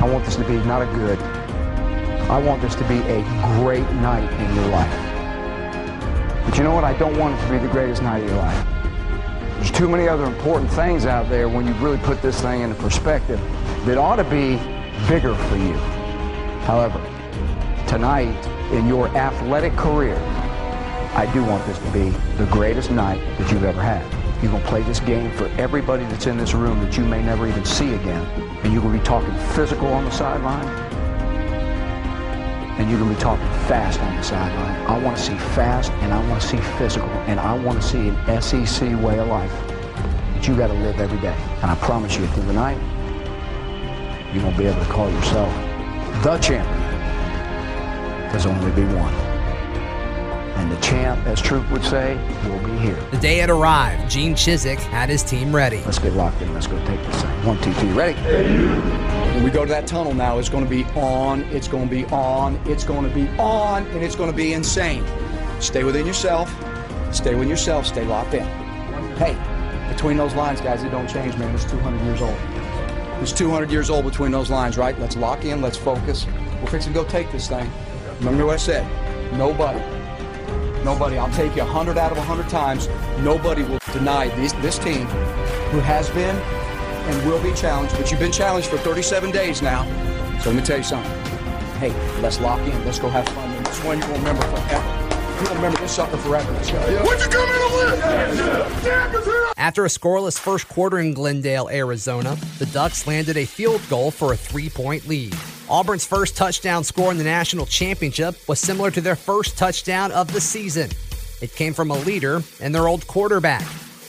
I 0.00 0.08
want 0.10 0.24
this 0.24 0.36
to 0.36 0.44
be 0.44 0.56
not 0.64 0.80
a 0.80 0.86
good, 0.86 1.18
I 2.30 2.38
want 2.38 2.62
this 2.62 2.74
to 2.76 2.84
be 2.88 2.96
a 3.00 3.22
great 3.60 3.88
night 3.96 4.32
in 4.40 4.54
your 4.56 4.66
life. 4.68 6.46
But 6.46 6.56
you 6.56 6.64
know 6.64 6.74
what? 6.74 6.84
I 6.84 6.96
don't 6.96 7.18
want 7.18 7.38
it 7.38 7.44
to 7.44 7.52
be 7.52 7.58
the 7.58 7.68
greatest 7.68 8.02
night 8.02 8.22
of 8.22 8.30
your 8.30 8.38
life. 8.38 8.85
There's 9.66 9.78
too 9.78 9.88
many 9.88 10.06
other 10.06 10.26
important 10.26 10.70
things 10.70 11.06
out 11.06 11.28
there 11.28 11.48
when 11.48 11.66
you 11.66 11.72
really 11.84 11.98
put 11.98 12.22
this 12.22 12.40
thing 12.40 12.60
into 12.60 12.76
perspective 12.76 13.40
that 13.84 13.98
ought 13.98 14.14
to 14.14 14.22
be 14.22 14.58
bigger 15.08 15.34
for 15.34 15.56
you. 15.56 15.72
However, 16.62 17.00
tonight 17.88 18.46
in 18.70 18.86
your 18.86 19.08
athletic 19.08 19.72
career, 19.72 20.14
I 21.16 21.28
do 21.34 21.42
want 21.42 21.66
this 21.66 21.80
to 21.80 21.90
be 21.90 22.10
the 22.36 22.46
greatest 22.48 22.92
night 22.92 23.18
that 23.38 23.50
you've 23.50 23.64
ever 23.64 23.82
had. 23.82 24.04
You're 24.40 24.52
going 24.52 24.62
to 24.62 24.68
play 24.68 24.82
this 24.82 25.00
game 25.00 25.32
for 25.32 25.46
everybody 25.60 26.04
that's 26.04 26.28
in 26.28 26.36
this 26.36 26.54
room 26.54 26.78
that 26.84 26.96
you 26.96 27.04
may 27.04 27.20
never 27.20 27.48
even 27.48 27.64
see 27.64 27.92
again. 27.92 28.24
And 28.62 28.72
you're 28.72 28.82
going 28.82 28.94
to 28.94 29.00
be 29.00 29.04
talking 29.04 29.34
physical 29.56 29.88
on 29.88 30.04
the 30.04 30.12
sideline. 30.12 30.95
And 32.78 32.90
you're 32.90 32.98
going 32.98 33.10
to 33.10 33.16
be 33.16 33.22
talking 33.22 33.46
fast 33.66 34.00
on 34.00 34.16
the 34.16 34.22
sideline. 34.22 34.86
I 34.86 34.98
want 34.98 35.16
to 35.16 35.22
see 35.22 35.36
fast 35.54 35.90
and 35.92 36.12
I 36.12 36.28
want 36.28 36.42
to 36.42 36.48
see 36.48 36.58
physical. 36.78 37.08
And 37.26 37.40
I 37.40 37.56
want 37.56 37.80
to 37.80 37.86
see 37.86 38.08
an 38.08 38.42
SEC 38.42 38.82
way 39.02 39.18
of 39.18 39.28
life 39.28 39.50
that 40.34 40.46
you 40.46 40.56
got 40.56 40.66
to 40.66 40.74
live 40.74 41.00
every 41.00 41.18
day. 41.20 41.34
And 41.62 41.70
I 41.70 41.74
promise 41.76 42.18
you, 42.18 42.26
through 42.28 42.44
the 42.44 42.52
night, 42.52 42.78
you're 44.34 44.42
going 44.42 44.54
to 44.54 44.58
be 44.58 44.66
able 44.66 44.84
to 44.84 44.90
call 44.90 45.10
yourself 45.10 45.52
the 46.22 46.36
champion. 46.38 46.82
There's 48.30 48.44
only 48.44 48.70
be 48.72 48.84
one. 48.94 49.14
And 50.56 50.70
the 50.70 50.80
champ, 50.80 51.26
as 51.26 51.40
Troop 51.40 51.70
would 51.70 51.84
say, 51.84 52.16
will 52.48 52.58
be 52.66 52.76
here. 52.78 53.00
The 53.10 53.18
day 53.18 53.40
it 53.40 53.48
arrived, 53.50 54.10
Gene 54.10 54.34
Chizik 54.34 54.78
had 54.78 55.08
his 55.08 55.22
team 55.22 55.54
ready. 55.54 55.82
Let's 55.84 55.98
get 55.98 56.12
locked 56.12 56.42
in. 56.42 56.52
Let's 56.52 56.66
go 56.66 56.78
take 56.86 57.02
this 57.06 57.22
thing. 57.22 57.46
One, 57.46 57.60
two, 57.62 57.72
three. 57.74 57.92
Ready? 57.92 59.15
When 59.36 59.44
we 59.44 59.50
go 59.50 59.66
to 59.66 59.68
that 59.68 59.86
tunnel 59.86 60.14
now, 60.14 60.38
it's 60.38 60.48
going 60.48 60.64
to 60.64 60.70
be 60.70 60.84
on, 60.98 61.42
it's 61.52 61.68
going 61.68 61.86
to 61.86 61.94
be 61.94 62.06
on, 62.06 62.58
it's 62.64 62.84
going 62.84 63.06
to 63.06 63.14
be 63.14 63.28
on, 63.38 63.86
and 63.88 64.02
it's 64.02 64.16
going 64.16 64.30
to 64.30 64.36
be 64.36 64.54
insane. 64.54 65.04
Stay 65.60 65.84
within 65.84 66.06
yourself. 66.06 66.50
Stay 67.14 67.34
with 67.34 67.46
yourself. 67.46 67.86
Stay 67.86 68.06
locked 68.06 68.32
in. 68.32 68.46
Hey, 69.18 69.36
between 69.92 70.16
those 70.16 70.34
lines, 70.34 70.62
guys, 70.62 70.84
it 70.84 70.88
don't 70.88 71.06
change, 71.06 71.36
man. 71.36 71.54
It's 71.54 71.66
200 71.66 72.02
years 72.06 72.22
old. 72.22 72.34
It's 73.20 73.30
200 73.32 73.70
years 73.70 73.90
old 73.90 74.06
between 74.06 74.32
those 74.32 74.48
lines, 74.48 74.78
right? 74.78 74.98
Let's 74.98 75.18
lock 75.18 75.44
in. 75.44 75.60
Let's 75.60 75.76
focus. 75.76 76.24
We're 76.62 76.70
fixing 76.70 76.94
to 76.94 77.02
go 77.02 77.04
take 77.06 77.30
this 77.30 77.46
thing. 77.46 77.70
Remember 78.20 78.46
what 78.46 78.54
I 78.54 78.56
said? 78.56 78.86
Nobody. 79.34 79.80
Nobody. 80.82 81.18
I'll 81.18 81.30
take 81.34 81.54
you 81.56 81.62
100 81.62 81.98
out 81.98 82.10
of 82.10 82.16
100 82.16 82.48
times. 82.48 82.88
Nobody 83.18 83.64
will 83.64 83.80
deny 83.92 84.28
this 84.38 84.78
team 84.78 85.04
who 85.72 85.80
has 85.80 86.08
been 86.08 86.36
and 87.06 87.26
will 87.26 87.42
be 87.42 87.52
challenged, 87.52 87.96
but 87.96 88.10
you've 88.10 88.20
been 88.20 88.32
challenged 88.32 88.68
for 88.68 88.78
37 88.78 89.30
days 89.30 89.62
now. 89.62 89.84
So 90.40 90.50
let 90.50 90.56
me 90.56 90.62
tell 90.62 90.78
you 90.78 90.84
something. 90.84 91.10
Hey, 91.78 91.92
let's 92.20 92.40
lock 92.40 92.60
in. 92.60 92.84
Let's 92.84 92.98
go 92.98 93.08
have 93.08 93.28
fun. 93.28 93.50
And 93.50 93.66
this 93.66 93.82
one 93.84 93.98
you're 93.98 94.08
going 94.08 94.20
remember 94.20 94.42
forever. 94.42 95.06
You're 95.36 95.44
going 95.44 95.56
remember 95.56 95.78
this 95.80 95.92
sucker 95.92 96.16
forever. 96.16 96.50
Let's 96.52 96.70
go. 96.70 96.78
What 97.04 97.20
you 97.20 97.28
come 97.28 97.48
in 97.48 97.60
to 97.60 98.86
win? 99.36 99.52
After 99.58 99.84
a 99.84 99.88
scoreless 99.88 100.38
first 100.38 100.68
quarter 100.68 100.98
in 100.98 101.14
Glendale, 101.14 101.68
Arizona, 101.68 102.36
the 102.58 102.66
Ducks 102.66 103.06
landed 103.06 103.36
a 103.36 103.44
field 103.44 103.82
goal 103.88 104.10
for 104.10 104.32
a 104.32 104.36
three 104.36 104.68
point 104.68 105.06
lead. 105.06 105.34
Auburn's 105.68 106.06
first 106.06 106.36
touchdown 106.36 106.84
score 106.84 107.10
in 107.10 107.18
the 107.18 107.24
national 107.24 107.66
championship 107.66 108.36
was 108.48 108.60
similar 108.60 108.90
to 108.90 109.00
their 109.00 109.16
first 109.16 109.58
touchdown 109.58 110.12
of 110.12 110.32
the 110.32 110.40
season. 110.40 110.90
It 111.42 111.54
came 111.54 111.74
from 111.74 111.90
a 111.90 111.98
leader 111.98 112.42
and 112.60 112.74
their 112.74 112.88
old 112.88 113.06
quarterback, 113.06 113.66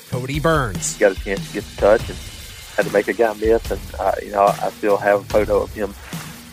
Cody 0.09 0.39
Burns. 0.39 0.97
Got 0.97 1.13
a 1.13 1.15
chance 1.15 1.45
to 1.47 1.53
get 1.53 1.63
the 1.63 1.75
touch 1.77 2.09
and 2.09 2.17
had 2.77 2.85
to 2.85 2.93
make 2.93 3.07
a 3.07 3.13
guy 3.13 3.33
miss. 3.33 3.71
And, 3.71 3.81
uh, 3.99 4.13
you 4.23 4.31
know, 4.31 4.45
I 4.45 4.69
still 4.69 4.97
have 4.97 5.21
a 5.21 5.25
photo 5.25 5.63
of 5.63 5.73
him 5.73 5.93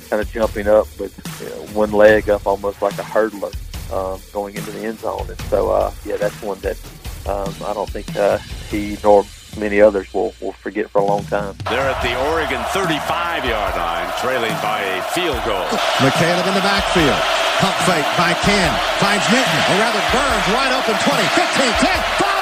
kind 0.08 0.20
of 0.20 0.28
jumping 0.32 0.66
up 0.66 0.88
with 0.98 1.14
you 1.40 1.48
know, 1.50 1.78
one 1.78 1.92
leg 1.92 2.28
up 2.30 2.46
almost 2.46 2.80
like 2.82 2.94
a 2.94 3.02
hurdler 3.02 3.52
um, 3.92 4.20
going 4.32 4.56
into 4.56 4.70
the 4.72 4.80
end 4.80 4.98
zone. 4.98 5.28
And 5.28 5.40
so, 5.52 5.70
uh, 5.70 5.92
yeah, 6.04 6.16
that's 6.16 6.40
one 6.42 6.58
that 6.60 6.80
um, 7.28 7.52
I 7.64 7.72
don't 7.74 7.88
think 7.88 8.08
uh, 8.16 8.38
he 8.72 8.96
nor 9.04 9.24
many 9.60 9.80
others 9.80 10.12
will, 10.12 10.34
will 10.40 10.52
forget 10.52 10.90
for 10.90 10.98
a 11.00 11.04
long 11.04 11.24
time. 11.24 11.54
They're 11.70 11.92
at 11.92 12.02
the 12.02 12.16
Oregon 12.32 12.58
35-yard 12.74 13.76
line, 13.76 14.08
trailing 14.18 14.56
by 14.64 14.80
a 14.82 15.02
field 15.14 15.38
goal. 15.44 15.68
McCalebb 16.02 16.48
in 16.48 16.54
the 16.56 16.64
backfield. 16.64 17.20
Pump 17.62 17.76
fake 17.86 18.08
by 18.18 18.34
Ken. 18.42 18.72
Finds 18.98 19.26
Newton, 19.30 19.62
or 19.70 19.76
rather 19.78 20.02
Burns, 20.10 20.46
wide 20.50 20.72
open 20.74 20.96
20, 20.98 21.22
15, 21.38 21.70
10, 21.86 22.02
5, 22.18 22.33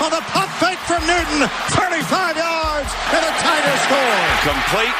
on 0.00 0.10
the 0.12 0.20
pump 0.32 0.50
fake 0.60 0.80
from 0.84 1.00
Newton. 1.08 1.48
35 1.72 2.36
yards 2.36 2.90
and 3.16 3.22
a 3.24 3.32
Tiger 3.40 3.76
score. 3.88 4.20
Complete. 4.44 4.96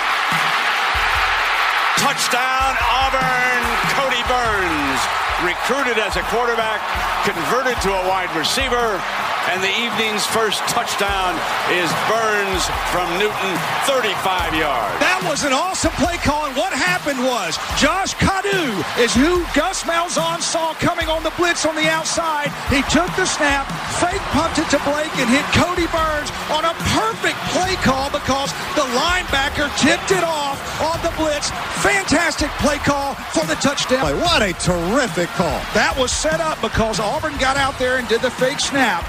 Touchdown 2.01 2.73
Auburn, 2.81 3.63
Cody 3.93 4.25
Burns. 4.25 5.01
Recruited 5.45 5.97
as 5.97 6.17
a 6.17 6.25
quarterback, 6.29 6.81
converted 7.25 7.81
to 7.81 7.93
a 7.93 8.03
wide 8.09 8.29
receiver, 8.37 9.01
and 9.49 9.63
the 9.65 9.73
evening's 9.81 10.27
first 10.27 10.61
touchdown 10.69 11.33
is 11.73 11.89
Burns 12.05 12.63
from 12.93 13.09
Newton, 13.17 13.53
35 13.89 14.53
yards. 14.55 15.01
That 15.01 15.25
was 15.25 15.45
an 15.45 15.53
awesome 15.53 15.93
play 15.97 16.21
call, 16.21 16.47
and 16.47 16.57
what 16.57 16.73
happened 16.77 17.25
was 17.25 17.57
Josh 17.81 18.13
Kaddu 18.21 18.77
is 19.01 19.15
who 19.17 19.41
Gus 19.57 19.85
Malzahn 19.89 20.45
saw 20.45 20.75
coming 20.77 21.09
on 21.09 21.25
the 21.25 21.33
blitz 21.41 21.65
on 21.65 21.75
the 21.75 21.89
outside. 21.89 22.53
He 22.69 22.85
took 22.93 23.09
the 23.17 23.25
snap, 23.25 23.65
fake 23.97 24.23
punted 24.37 24.69
to 24.71 24.79
Blake, 24.85 25.13
and 25.17 25.29
hit 25.33 25.47
Cody 25.57 25.89
Burns 25.89 26.29
on 26.53 26.69
a 26.69 26.75
perfect 26.93 27.41
play 27.57 27.75
call 27.81 28.13
because 28.13 28.53
the 28.77 28.85
linebacker 28.93 29.73
tipped 29.81 30.13
it 30.13 30.25
off 30.25 30.61
on 30.85 31.01
the 31.03 31.13
blitz. 31.17 31.51
Fantastic 31.81 32.51
play 32.61 32.77
call 32.79 33.15
for 33.33 33.45
the 33.47 33.57
touchdown. 33.57 34.05
Boy, 34.05 34.17
what 34.21 34.43
a 34.43 34.53
terrific 34.61 35.29
call. 35.31 35.61
That 35.73 35.97
was 35.99 36.13
set 36.13 36.41
up 36.41 36.61
because 36.61 37.01
Auburn 37.01 37.37
got 37.39 37.57
out 37.57 37.79
there 37.79 37.99
and 37.99 38.09
did 38.09 38.21
the 38.21 38.31
fake 38.31 38.61
snap, 38.61 39.05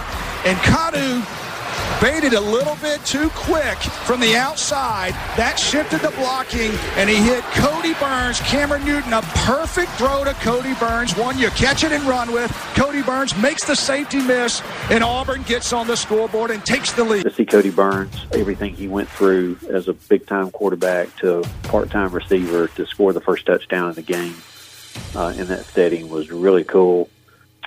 and 0.45 0.57
Kaddu 0.59 1.21
baited 2.01 2.33
a 2.33 2.39
little 2.39 2.75
bit 2.77 3.03
too 3.05 3.29
quick 3.29 3.77
from 3.77 4.19
the 4.19 4.35
outside. 4.35 5.11
That 5.37 5.59
shifted 5.59 5.99
the 5.99 6.09
blocking, 6.11 6.71
and 6.97 7.07
he 7.07 7.17
hit 7.17 7.43
Cody 7.53 7.93
Burns, 7.95 8.39
Cameron 8.39 8.83
Newton. 8.83 9.13
A 9.13 9.21
perfect 9.21 9.91
throw 9.91 10.23
to 10.23 10.33
Cody 10.35 10.73
Burns. 10.75 11.15
One 11.15 11.37
you 11.37 11.49
catch 11.49 11.83
it 11.83 11.91
and 11.91 12.03
run 12.05 12.31
with. 12.31 12.51
Cody 12.75 13.03
Burns 13.03 13.37
makes 13.37 13.65
the 13.65 13.75
safety 13.75 14.19
miss, 14.19 14.63
and 14.89 15.03
Auburn 15.03 15.43
gets 15.43 15.73
on 15.73 15.85
the 15.85 15.95
scoreboard 15.95 16.49
and 16.49 16.65
takes 16.65 16.91
the 16.91 17.03
lead. 17.03 17.23
To 17.23 17.31
see 17.31 17.45
Cody 17.45 17.69
Burns, 17.69 18.25
everything 18.33 18.73
he 18.73 18.87
went 18.87 19.07
through 19.07 19.57
as 19.69 19.87
a 19.87 19.93
big 19.93 20.25
time 20.25 20.49
quarterback 20.49 21.15
to 21.17 21.43
part 21.63 21.91
time 21.91 22.11
receiver 22.11 22.67
to 22.69 22.85
score 22.87 23.13
the 23.13 23.21
first 23.21 23.45
touchdown 23.45 23.89
in 23.89 23.95
the 23.95 24.01
game 24.01 24.35
uh, 25.15 25.33
in 25.37 25.47
that 25.47 25.65
setting 25.65 26.09
was 26.09 26.31
really 26.31 26.63
cool. 26.63 27.09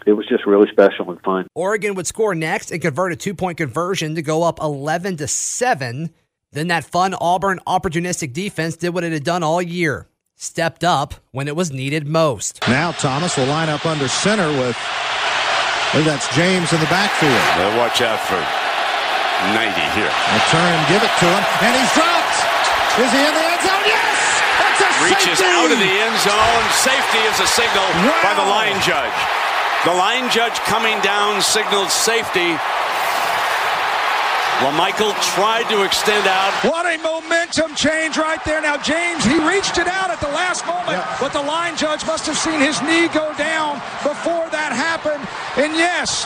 It 0.06 0.12
was 0.12 0.26
just 0.28 0.44
really 0.46 0.68
special 0.70 1.10
and 1.10 1.20
fun. 1.22 1.46
Oregon 1.54 1.94
would 1.94 2.06
score 2.06 2.34
next 2.34 2.70
and 2.70 2.80
convert 2.82 3.12
a 3.12 3.16
two 3.16 3.34
point 3.34 3.58
conversion 3.58 4.14
to 4.16 4.22
go 4.22 4.42
up 4.42 4.60
11 4.60 5.16
to 5.18 5.28
7. 5.28 6.10
Then 6.52 6.68
that 6.68 6.84
fun 6.84 7.14
Auburn 7.14 7.58
opportunistic 7.66 8.32
defense 8.32 8.76
did 8.76 8.90
what 8.94 9.02
it 9.04 9.12
had 9.12 9.24
done 9.24 9.42
all 9.42 9.62
year 9.62 10.08
stepped 10.36 10.82
up 10.84 11.14
when 11.30 11.46
it 11.48 11.56
was 11.56 11.70
needed 11.72 12.06
most. 12.06 12.60
Now 12.68 12.92
Thomas 12.92 13.36
will 13.36 13.46
line 13.46 13.68
up 13.70 13.86
under 13.86 14.08
center 14.08 14.48
with, 14.58 14.76
I 14.76 15.88
believe 15.92 16.06
that's 16.06 16.28
James 16.34 16.72
in 16.74 16.80
the 16.82 16.90
backfield. 16.90 17.38
They'll 17.56 17.78
watch 17.78 18.02
out 18.02 18.18
for 18.26 18.38
90 19.54 19.78
here. 19.94 20.10
They'll 20.10 20.48
turn 20.50 20.68
and 20.74 20.84
give 20.90 21.02
it 21.02 21.14
to 21.22 21.26
him, 21.30 21.42
and 21.64 21.72
he's 21.78 21.92
dropped. 21.94 22.36
Is 22.98 23.10
he 23.14 23.22
in 23.22 23.34
the 23.34 23.44
end 23.46 23.62
zone? 23.62 23.84
Yes! 23.86 24.18
It's 24.74 24.82
a 24.82 24.90
Reaches 25.06 25.38
safety! 25.38 25.54
out 25.54 25.70
of 25.70 25.78
the 25.78 25.94
end 26.02 26.16
zone. 26.22 26.64
Safety 26.82 27.22
is 27.30 27.38
a 27.42 27.48
signal 27.50 27.86
by 28.22 28.34
the 28.34 28.46
line 28.46 28.78
judge. 28.82 29.14
The 29.84 29.92
line 29.92 30.30
judge 30.30 30.56
coming 30.64 30.98
down 31.00 31.42
signaled 31.42 31.90
safety. 31.90 32.56
LaMichael 34.64 35.12
tried 35.36 35.68
to 35.68 35.84
extend 35.84 36.26
out. 36.26 36.52
What 36.64 36.86
a 36.86 36.96
momentum 37.02 37.74
change 37.74 38.16
right 38.16 38.42
there. 38.46 38.62
Now, 38.62 38.78
James, 38.78 39.24
he 39.24 39.36
reached 39.46 39.76
it 39.76 39.86
out 39.86 40.08
at 40.08 40.20
the 40.20 40.28
last 40.28 40.64
moment, 40.66 40.96
yeah. 40.96 41.16
but 41.20 41.34
the 41.34 41.42
line 41.42 41.76
judge 41.76 42.06
must 42.06 42.24
have 42.24 42.38
seen 42.38 42.60
his 42.60 42.80
knee 42.80 43.08
go 43.08 43.34
down 43.36 43.76
before 44.00 44.48
that 44.56 44.72
happened. 44.72 45.20
And 45.60 45.76
yes, 45.76 46.24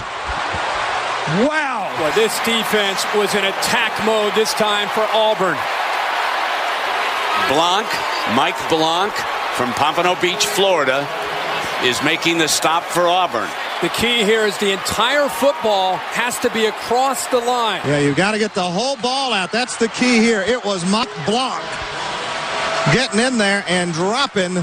wow. 1.50 1.90
Well, 1.98 2.14
this 2.14 2.38
defense 2.46 3.02
was 3.18 3.34
in 3.34 3.42
attack 3.42 3.90
mode 4.06 4.34
this 4.38 4.54
time 4.54 4.86
for 4.94 5.02
Auburn. 5.10 5.58
Blanc, 7.50 7.88
Mike 8.36 8.60
Blanc 8.68 9.12
from 9.56 9.72
Pompano 9.72 10.14
Beach, 10.20 10.46
Florida, 10.46 11.08
is 11.84 12.02
making 12.02 12.38
the 12.38 12.48
stop 12.48 12.82
for 12.82 13.06
Auburn. 13.08 13.48
The 13.82 13.88
key 13.90 14.24
here 14.24 14.44
is 14.46 14.58
the 14.58 14.72
entire 14.72 15.28
football 15.28 15.96
has 15.96 16.38
to 16.40 16.50
be 16.50 16.66
across 16.66 17.26
the 17.28 17.38
line. 17.38 17.80
Yeah, 17.84 18.00
you've 18.00 18.16
got 18.16 18.32
to 18.32 18.38
get 18.38 18.54
the 18.54 18.62
whole 18.62 18.96
ball 18.96 19.32
out. 19.32 19.52
That's 19.52 19.76
the 19.76 19.88
key 19.88 20.18
here. 20.18 20.42
It 20.42 20.64
was 20.64 20.84
Mike 20.90 21.14
Blanc 21.26 21.62
getting 22.92 23.20
in 23.20 23.38
there 23.38 23.64
and 23.68 23.92
dropping 23.92 24.54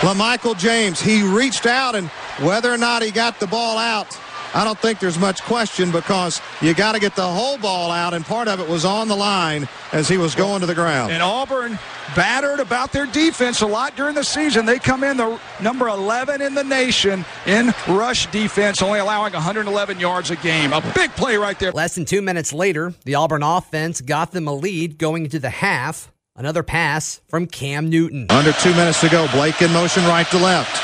LaMichael 0.00 0.56
James. 0.56 1.00
He 1.00 1.22
reached 1.22 1.66
out, 1.66 1.94
and 1.96 2.08
whether 2.40 2.72
or 2.72 2.78
not 2.78 3.02
he 3.02 3.10
got 3.10 3.40
the 3.40 3.46
ball 3.46 3.76
out, 3.76 4.16
I 4.54 4.64
don't 4.64 4.78
think 4.78 4.98
there's 4.98 5.18
much 5.18 5.42
question 5.42 5.90
because 5.90 6.40
you 6.62 6.74
got 6.74 6.92
to 6.92 7.00
get 7.00 7.14
the 7.14 7.26
whole 7.26 7.58
ball 7.58 7.90
out, 7.90 8.14
and 8.14 8.24
part 8.24 8.48
of 8.48 8.60
it 8.60 8.68
was 8.68 8.84
on 8.84 9.08
the 9.08 9.16
line 9.16 9.68
as 9.92 10.08
he 10.08 10.16
was 10.16 10.34
going 10.34 10.60
to 10.60 10.66
the 10.66 10.74
ground. 10.74 11.12
And 11.12 11.22
Auburn 11.22 11.78
battered 12.16 12.60
about 12.60 12.92
their 12.92 13.06
defense 13.06 13.60
a 13.60 13.66
lot 13.66 13.94
during 13.96 14.14
the 14.14 14.24
season. 14.24 14.64
They 14.64 14.78
come 14.78 15.04
in 15.04 15.16
the 15.16 15.38
number 15.60 15.88
11 15.88 16.40
in 16.40 16.54
the 16.54 16.64
nation 16.64 17.24
in 17.46 17.74
rush 17.86 18.26
defense, 18.30 18.80
only 18.80 18.98
allowing 18.98 19.32
111 19.34 20.00
yards 20.00 20.30
a 20.30 20.36
game. 20.36 20.72
A 20.72 20.80
big 20.94 21.10
play 21.12 21.36
right 21.36 21.58
there. 21.58 21.72
Less 21.72 21.94
than 21.94 22.04
two 22.04 22.22
minutes 22.22 22.52
later, 22.52 22.94
the 23.04 23.16
Auburn 23.16 23.42
offense 23.42 24.00
got 24.00 24.32
them 24.32 24.48
a 24.48 24.54
lead 24.54 24.98
going 24.98 25.24
into 25.24 25.38
the 25.38 25.50
half. 25.50 26.10
Another 26.34 26.62
pass 26.62 27.20
from 27.28 27.46
Cam 27.46 27.90
Newton. 27.90 28.26
Under 28.30 28.52
two 28.52 28.70
minutes 28.70 29.00
to 29.00 29.08
go. 29.08 29.26
Blake 29.32 29.60
in 29.60 29.72
motion 29.72 30.04
right 30.04 30.26
to 30.28 30.38
left. 30.38 30.76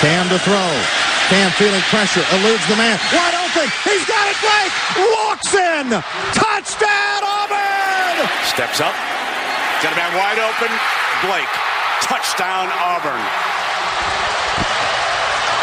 Cam 0.00 0.28
to 0.28 0.38
throw. 0.40 1.11
Cam 1.32 1.50
feeling 1.52 1.80
pressure, 1.88 2.20
eludes 2.36 2.60
the 2.68 2.76
man. 2.76 3.00
Wide 3.08 3.32
open. 3.40 3.64
He's 3.88 4.04
got 4.04 4.28
it. 4.28 4.36
Blake 4.44 4.74
walks 5.16 5.48
in. 5.56 5.88
Touchdown, 6.36 7.20
Auburn. 7.24 8.28
Steps 8.44 8.84
up. 8.84 8.92
Got 9.80 9.94
a 9.94 9.96
man 9.96 10.12
wide 10.12 10.36
open. 10.36 10.68
Blake. 11.24 11.48
Touchdown, 12.04 12.68
Auburn. 12.76 13.24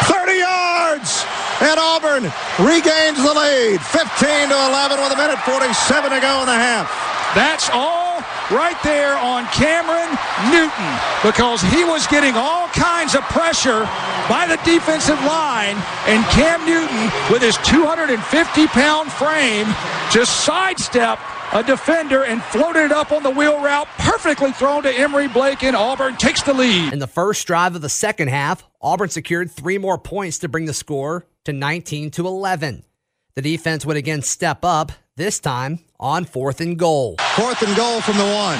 30 0.09 0.41
yards. 0.41 1.23
And 1.61 1.77
Auburn 1.77 2.23
regains 2.57 3.21
the 3.21 3.29
lead. 3.29 3.77
15 3.77 4.49
to 4.49 4.57
11 4.73 4.97
with 4.97 5.13
a 5.13 5.17
minute 5.21 5.37
47 5.45 6.09
to 6.09 6.19
go 6.19 6.41
in 6.41 6.47
the 6.49 6.57
half. 6.57 6.89
That's 7.35 7.69
all 7.69 7.98
right 8.51 8.77
there 8.83 9.17
on 9.17 9.45
Cameron 9.47 10.09
Newton 10.51 10.91
because 11.23 11.61
he 11.61 11.83
was 11.83 12.07
getting 12.07 12.35
all 12.35 12.67
kinds 12.69 13.15
of 13.15 13.21
pressure 13.29 13.85
by 14.27 14.45
the 14.47 14.57
defensive 14.65 15.19
line. 15.25 15.75
And 16.07 16.23
Cam 16.33 16.65
Newton, 16.65 17.11
with 17.31 17.41
his 17.41 17.57
250 17.57 18.67
pound 18.67 19.11
frame, 19.11 19.67
just 20.11 20.45
sidestepped 20.45 21.21
a 21.51 21.63
defender 21.63 22.23
and 22.23 22.43
floated 22.43 22.85
it 22.85 22.91
up 22.91 23.11
on 23.11 23.23
the 23.23 23.31
wheel 23.31 23.61
route. 23.61 23.87
Perfectly 23.97 24.51
thrown 24.51 24.83
to 24.83 24.91
Emory 24.91 25.27
Blake, 25.27 25.63
and 25.63 25.75
Auburn 25.75 26.15
takes 26.15 26.43
the 26.43 26.53
lead. 26.53 26.93
In 26.93 26.99
the 26.99 27.07
first 27.07 27.47
drive 27.47 27.75
of 27.75 27.81
the 27.81 27.89
second 27.89 28.27
half, 28.27 28.63
Auburn 28.81 29.09
secured 29.09 29.51
three 29.51 29.77
more 29.77 29.97
points 29.97 30.39
to 30.39 30.47
bring 30.47 30.65
the 30.65 30.73
score 30.73 31.25
to 31.45 31.53
19 31.53 32.11
to 32.11 32.27
11. 32.27 32.83
The 33.35 33.41
defense 33.41 33.85
would 33.85 33.97
again 33.97 34.21
step 34.21 34.63
up, 34.63 34.91
this 35.19 35.41
time 35.41 35.79
on 35.99 36.23
fourth 36.23 36.61
and 36.61 36.79
goal. 36.79 37.17
Fourth 37.35 37.61
and 37.61 37.75
goal 37.75 37.99
from 37.99 38.17
the 38.17 38.23
one. 38.23 38.57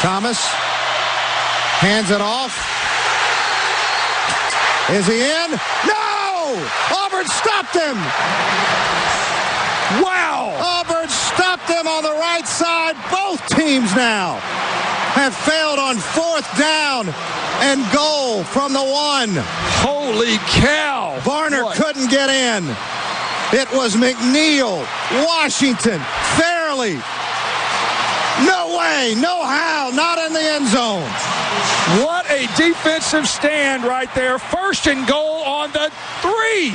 Thomas 0.00 0.40
hands 1.84 2.10
it 2.10 2.22
off. 2.22 2.56
Is 4.88 5.06
he 5.06 5.20
in? 5.20 5.50
No! 5.84 6.56
Auburn 6.96 7.26
stopped 7.28 7.76
him! 7.76 7.96
Wow! 10.00 10.56
Auburn 10.56 11.10
stopped 11.10 11.68
him 11.68 11.86
on 11.86 12.02
the 12.02 12.16
right 12.16 12.46
side. 12.48 12.96
Both 13.10 13.46
teams 13.48 13.94
now 13.94 14.38
have 15.12 15.36
failed 15.36 15.78
on 15.78 15.96
fourth 15.96 16.48
down 16.58 17.08
and 17.60 17.84
goal 17.92 18.42
from 18.42 18.72
the 18.72 18.82
one. 18.82 19.36
Holy 19.84 20.38
cow! 20.48 21.20
Barner 21.24 21.64
what? 21.64 21.76
couldn't 21.76 22.10
get 22.10 22.30
in. 22.30 22.74
It 23.58 23.72
was 23.72 23.94
McNeil, 23.94 24.86
Washington, 25.24 25.98
Fairley. 26.36 26.96
No 28.44 28.76
way, 28.76 29.14
no 29.16 29.42
how, 29.42 29.90
not 29.94 30.18
in 30.18 30.34
the 30.34 30.42
end 30.42 30.68
zone. 30.68 31.08
What 32.04 32.30
a 32.30 32.46
defensive 32.54 33.26
stand 33.26 33.84
right 33.84 34.14
there. 34.14 34.38
First 34.38 34.86
and 34.86 35.08
goal 35.08 35.42
on 35.44 35.72
the 35.72 35.90
three. 36.20 36.74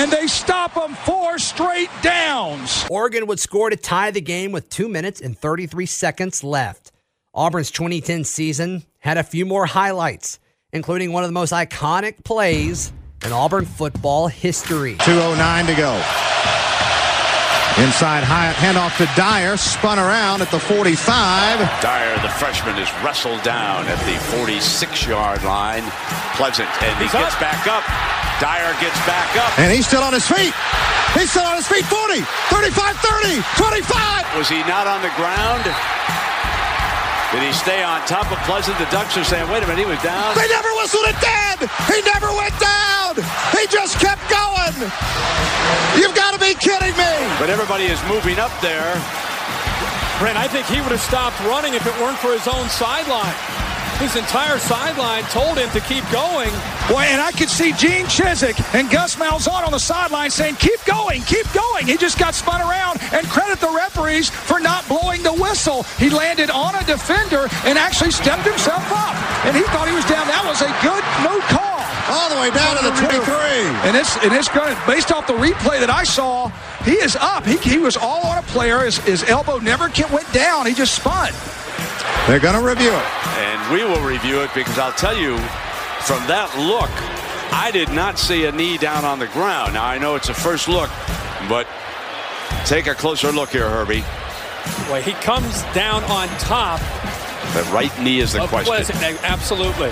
And 0.00 0.10
they 0.10 0.28
stop 0.28 0.72
them 0.72 0.94
four 0.94 1.38
straight 1.38 1.90
downs. 2.00 2.86
Oregon 2.88 3.26
would 3.26 3.38
score 3.38 3.68
to 3.68 3.76
tie 3.76 4.10
the 4.10 4.22
game 4.22 4.52
with 4.52 4.70
two 4.70 4.88
minutes 4.88 5.20
and 5.20 5.36
33 5.36 5.84
seconds 5.84 6.42
left. 6.42 6.90
Auburn's 7.34 7.70
2010 7.70 8.24
season 8.24 8.84
had 9.00 9.18
a 9.18 9.22
few 9.22 9.44
more 9.44 9.66
highlights, 9.66 10.38
including 10.72 11.12
one 11.12 11.22
of 11.22 11.28
the 11.28 11.34
most 11.34 11.52
iconic 11.52 12.24
plays 12.24 12.94
in 13.24 13.32
Auburn 13.32 13.64
football 13.64 14.28
history. 14.28 14.96
2.09 14.96 15.66
to 15.66 15.74
go. 15.74 15.92
Inside 17.78 18.26
high 18.26 18.52
handoff 18.60 18.92
to 18.98 19.08
Dyer, 19.16 19.56
spun 19.56 19.96
around 19.96 20.42
at 20.42 20.50
the 20.50 20.58
45. 20.58 21.00
Dyer, 21.80 22.12
the 22.20 22.28
freshman, 22.28 22.76
is 22.76 22.90
wrestled 23.00 23.40
down 23.42 23.86
at 23.86 23.96
the 24.04 24.18
46-yard 24.36 25.40
line. 25.44 25.86
Pleasant, 26.36 26.68
and 26.82 26.92
he 27.00 27.08
gets 27.08 27.36
back 27.40 27.64
up. 27.70 27.86
Dyer 28.42 28.74
gets 28.84 28.98
back 29.06 29.32
up. 29.38 29.52
And 29.56 29.72
he's 29.72 29.86
still 29.86 30.02
on 30.02 30.12
his 30.12 30.26
feet. 30.26 30.52
He's 31.14 31.30
still 31.30 31.46
on 31.46 31.56
his 31.56 31.68
feet. 31.68 31.84
40, 31.86 32.20
35, 32.52 32.96
30, 33.00 33.40
25. 33.56 34.36
Was 34.36 34.48
he 34.48 34.60
not 34.68 34.84
on 34.84 35.00
the 35.00 35.12
ground? 35.16 35.64
Did 37.30 37.46
he 37.46 37.52
stay 37.54 37.82
on 37.86 38.02
top 38.10 38.26
of 38.34 38.38
Pleasant? 38.42 38.74
The 38.78 38.90
Ducks 38.90 39.16
are 39.16 39.22
saying, 39.22 39.46
wait 39.54 39.62
a 39.62 39.66
minute, 39.66 39.86
he 39.86 39.86
was 39.86 40.02
down. 40.02 40.34
They 40.34 40.50
never 40.50 40.66
whistled 40.82 41.06
it 41.06 41.14
dead. 41.22 41.62
He 41.86 42.02
never 42.02 42.26
went 42.34 42.58
down. 42.58 43.14
He 43.54 43.70
just 43.70 44.02
kept 44.02 44.26
going. 44.26 44.74
You've 45.94 46.14
got 46.18 46.34
to 46.34 46.40
be 46.42 46.58
kidding 46.58 46.90
me. 46.98 47.14
But 47.38 47.46
everybody 47.46 47.86
is 47.86 48.02
moving 48.10 48.42
up 48.42 48.50
there. 48.58 48.98
Brent, 50.18 50.36
I 50.36 50.50
think 50.50 50.66
he 50.66 50.82
would 50.82 50.90
have 50.90 51.00
stopped 51.00 51.38
running 51.46 51.74
if 51.74 51.86
it 51.86 51.94
weren't 52.02 52.18
for 52.18 52.34
his 52.34 52.50
own 52.50 52.68
sideline. 52.68 53.38
His 54.00 54.16
entire 54.16 54.58
sideline 54.58 55.24
told 55.24 55.58
him 55.58 55.68
to 55.76 55.80
keep 55.80 56.02
going. 56.10 56.48
Boy, 56.88 57.04
and 57.12 57.20
I 57.20 57.32
could 57.36 57.50
see 57.50 57.72
Gene 57.76 58.06
Chizik 58.06 58.56
and 58.72 58.88
Gus 58.88 59.16
Malzahn 59.16 59.62
on 59.62 59.72
the 59.72 59.78
sideline 59.78 60.30
saying, 60.30 60.56
keep 60.56 60.82
going, 60.86 61.20
keep 61.22 61.44
going. 61.52 61.86
He 61.86 61.98
just 61.98 62.18
got 62.18 62.34
spun 62.34 62.62
around 62.62 62.98
and 63.12 63.28
credit 63.28 63.60
the 63.60 63.68
referees 63.68 64.30
for 64.30 64.58
not 64.58 64.88
blowing 64.88 65.22
the 65.22 65.34
whistle. 65.34 65.82
He 66.00 66.08
landed 66.08 66.48
on 66.48 66.74
a 66.76 66.84
defender 66.84 67.46
and 67.68 67.76
actually 67.76 68.10
stepped 68.10 68.48
himself 68.48 68.80
up. 68.90 69.14
And 69.44 69.54
he 69.54 69.62
thought 69.68 69.86
he 69.86 69.94
was 69.94 70.08
down. 70.08 70.26
That 70.32 70.48
was 70.48 70.64
a 70.64 70.72
good 70.80 71.04
no 71.20 71.36
call. 71.52 71.84
All 72.08 72.28
the 72.32 72.40
way 72.40 72.50
down 72.56 72.80
to 72.80 72.82
the 72.88 72.96
23. 72.96 73.20
And 73.84 73.94
it's, 73.94 74.16
and 74.24 74.32
it's 74.32 74.48
going 74.48 74.74
to, 74.74 74.82
based 74.86 75.12
off 75.12 75.26
the 75.26 75.36
replay 75.36 75.78
that 75.78 75.90
I 75.90 76.04
saw, 76.04 76.48
he 76.84 76.92
is 76.92 77.16
up. 77.16 77.44
He, 77.44 77.58
he 77.58 77.76
was 77.76 77.98
all 77.98 78.26
on 78.26 78.38
a 78.38 78.46
player. 78.48 78.80
His, 78.80 78.96
his 78.98 79.22
elbow 79.24 79.58
never 79.58 79.92
went 80.10 80.32
down. 80.32 80.64
He 80.64 80.72
just 80.72 80.94
spun. 80.94 81.32
They're 82.30 82.38
going 82.38 82.54
to 82.54 82.64
review 82.64 82.92
it. 82.92 83.26
And 83.38 83.74
we 83.74 83.82
will 83.82 84.06
review 84.06 84.40
it 84.42 84.54
because 84.54 84.78
I'll 84.78 84.92
tell 84.92 85.18
you, 85.18 85.36
from 86.06 86.24
that 86.28 86.46
look, 86.56 86.88
I 87.50 87.72
did 87.72 87.88
not 87.88 88.20
see 88.20 88.44
a 88.44 88.52
knee 88.52 88.78
down 88.78 89.04
on 89.04 89.18
the 89.18 89.26
ground. 89.34 89.74
Now, 89.74 89.84
I 89.84 89.98
know 89.98 90.14
it's 90.14 90.28
a 90.28 90.34
first 90.34 90.68
look, 90.68 90.90
but 91.48 91.66
take 92.64 92.86
a 92.86 92.94
closer 92.94 93.32
look 93.32 93.50
here, 93.50 93.68
Herbie. 93.68 94.04
Well, 94.86 95.02
he 95.02 95.10
comes 95.14 95.64
down 95.74 96.04
on 96.04 96.28
top. 96.38 96.78
The 97.52 97.68
right 97.74 97.90
knee 97.98 98.20
is 98.20 98.34
the 98.34 98.46
question. 98.46 98.74
Pleasant. 98.74 99.24
Absolutely. 99.24 99.90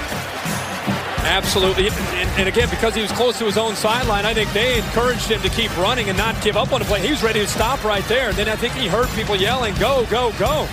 Absolutely. 1.26 1.88
And, 1.88 2.30
and, 2.38 2.48
again, 2.48 2.70
because 2.70 2.94
he 2.94 3.02
was 3.02 3.10
close 3.10 3.36
to 3.40 3.46
his 3.46 3.58
own 3.58 3.74
sideline, 3.74 4.24
I 4.24 4.32
think 4.32 4.52
they 4.52 4.78
encouraged 4.78 5.28
him 5.28 5.42
to 5.42 5.48
keep 5.48 5.76
running 5.76 6.08
and 6.08 6.16
not 6.16 6.40
give 6.44 6.56
up 6.56 6.72
on 6.72 6.78
the 6.78 6.86
play. 6.86 7.00
He 7.04 7.10
was 7.10 7.24
ready 7.24 7.40
to 7.40 7.48
stop 7.48 7.82
right 7.82 8.04
there. 8.04 8.28
And 8.28 8.38
then 8.38 8.48
I 8.48 8.54
think 8.54 8.74
he 8.74 8.86
heard 8.86 9.08
people 9.16 9.34
yelling, 9.34 9.74
go, 9.74 10.06
go, 10.06 10.30
go. 10.38 10.68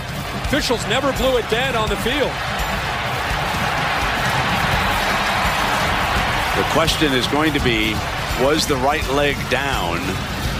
Officials 0.45 0.85
never 0.87 1.11
blew 1.13 1.37
it 1.37 1.49
dead 1.49 1.75
on 1.75 1.89
the 1.89 1.95
field. 1.97 2.31
The 6.55 6.63
question 6.71 7.13
is 7.13 7.25
going 7.27 7.51
to 7.53 7.59
be, 7.61 7.93
was 8.39 8.67
the 8.67 8.75
right 8.75 9.05
leg 9.09 9.35
down 9.49 9.97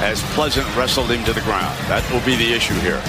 as 0.02 0.24
Pleasant 0.34 0.65
wrestled 0.76 1.12
him 1.12 1.24
to 1.26 1.34
the 1.34 1.41
ground? 1.41 1.78
That 1.88 2.04
will 2.12 2.26
be 2.26 2.36
the 2.36 2.52
issue 2.52 2.74
here. 2.80 3.00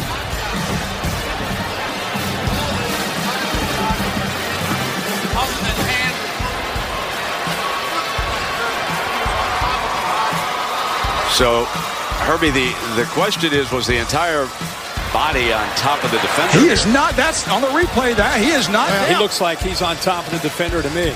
So, 11.32 11.64
Herbie, 12.24 12.50
the, 12.50 12.68
the 12.96 13.08
question 13.12 13.54
is, 13.54 13.72
was 13.72 13.86
the 13.86 13.96
entire 13.96 14.46
body 15.12 15.52
on 15.52 15.66
top 15.76 16.02
of 16.04 16.10
the 16.10 16.18
defender? 16.18 16.58
He 16.58 16.68
is 16.68 16.86
not. 16.86 17.16
That's 17.16 17.46
on 17.48 17.62
the 17.62 17.72
replay. 17.74 18.14
That 18.16 18.40
he 18.40 18.50
is 18.50 18.68
not. 18.68 18.90
He 19.06 19.16
looks 19.16 19.40
like 19.40 19.58
he's 19.58 19.82
on 19.82 19.96
top 20.02 20.26
of 20.26 20.32
the 20.32 20.40
defender 20.40 20.82
to 20.82 20.90
me. 20.90 21.10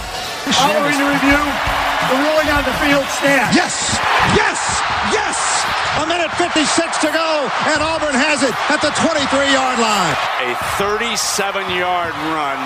Following 0.56 0.96
the 0.96 1.08
review, 1.08 1.40
the 2.10 2.18
ruling 2.20 2.50
on 2.50 2.64
the 2.64 2.76
field 2.80 3.06
stands. 3.20 3.54
Yes! 3.54 3.98
Yes! 4.34 4.58
Yes! 5.12 5.36
A 6.00 6.06
minute 6.06 6.30
56 6.38 6.98
to 7.02 7.10
go, 7.12 7.50
and 7.70 7.82
Auburn 7.82 8.14
has 8.14 8.42
it 8.42 8.54
at 8.70 8.80
the 8.80 8.94
23-yard 8.94 9.78
line. 9.78 10.16
A 10.46 10.54
37-yard 10.78 12.14
run 12.32 12.60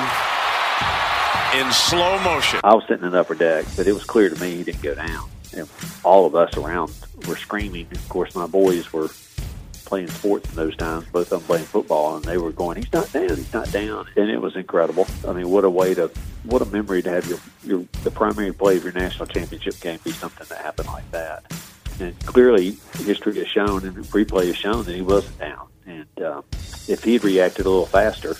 in 1.58 1.72
slow 1.72 2.18
motion. 2.20 2.60
I 2.62 2.74
was 2.74 2.84
sitting 2.86 3.04
in 3.04 3.12
the 3.12 3.20
upper 3.20 3.34
deck, 3.34 3.64
but 3.76 3.86
it 3.86 3.92
was 3.92 4.04
clear 4.04 4.28
to 4.28 4.40
me 4.40 4.56
he 4.56 4.64
didn't 4.64 4.82
go 4.82 4.94
down. 4.94 5.28
And 5.56 5.68
all 6.04 6.26
of 6.26 6.34
us 6.34 6.56
around 6.56 6.92
were 7.26 7.36
screaming. 7.36 7.86
Of 7.92 8.08
course, 8.08 8.34
my 8.34 8.46
boys 8.46 8.92
were 8.92 9.08
playing 9.84 10.08
sports 10.08 10.48
in 10.50 10.56
those 10.56 10.76
times, 10.76 11.06
both 11.12 11.32
of 11.32 11.40
them 11.40 11.42
playing 11.42 11.64
football, 11.64 12.16
and 12.16 12.24
they 12.24 12.38
were 12.38 12.52
going, 12.52 12.76
"He's 12.76 12.92
not 12.92 13.12
down, 13.12 13.36
he's 13.36 13.52
not 13.52 13.70
down," 13.70 14.06
and 14.16 14.30
it 14.30 14.40
was 14.40 14.56
incredible. 14.56 15.06
I 15.26 15.32
mean, 15.32 15.50
what 15.50 15.64
a 15.64 15.70
way 15.70 15.94
to, 15.94 16.10
what 16.44 16.62
a 16.62 16.66
memory 16.66 17.02
to 17.02 17.10
have 17.10 17.26
your 17.26 17.38
your 17.64 17.84
the 18.02 18.10
primary 18.10 18.52
play 18.52 18.76
of 18.76 18.84
your 18.84 18.92
national 18.92 19.26
championship 19.26 19.80
game 19.80 19.98
be 20.04 20.12
something 20.12 20.46
that 20.48 20.58
happened 20.58 20.88
like 20.88 21.10
that. 21.12 21.44
And 22.00 22.18
clearly, 22.26 22.76
history 22.98 23.36
has 23.38 23.48
shown 23.48 23.84
and 23.84 23.96
replay 24.06 24.46
has 24.46 24.56
shown 24.56 24.84
that 24.84 24.94
he 24.94 25.02
wasn't 25.02 25.38
down. 25.38 25.68
And 25.86 26.22
uh, 26.22 26.42
if 26.88 27.04
he 27.04 27.14
had 27.14 27.24
reacted 27.24 27.66
a 27.66 27.70
little 27.70 27.86
faster, 27.86 28.36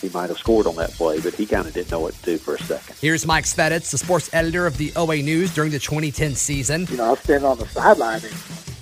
he 0.00 0.08
might 0.10 0.28
have 0.28 0.38
scored 0.38 0.66
on 0.66 0.76
that 0.76 0.90
play, 0.92 1.20
but 1.20 1.34
he 1.34 1.46
kind 1.46 1.66
of 1.66 1.72
didn't 1.72 1.90
know 1.90 2.00
what 2.00 2.14
to 2.14 2.22
do 2.22 2.38
for 2.38 2.54
a 2.54 2.58
second. 2.58 2.96
Here's 3.00 3.26
Mike 3.26 3.44
Sveditz, 3.44 3.90
the 3.90 3.98
sports 3.98 4.28
editor 4.32 4.66
of 4.66 4.76
the 4.76 4.92
OA 4.96 5.16
News 5.22 5.54
during 5.54 5.70
the 5.70 5.78
2010 5.78 6.34
season. 6.34 6.86
You 6.90 6.96
know, 6.96 7.04
I 7.06 7.10
was 7.10 7.20
standing 7.20 7.48
on 7.48 7.58
the 7.58 7.66
sideline, 7.66 8.20
and 8.24 8.32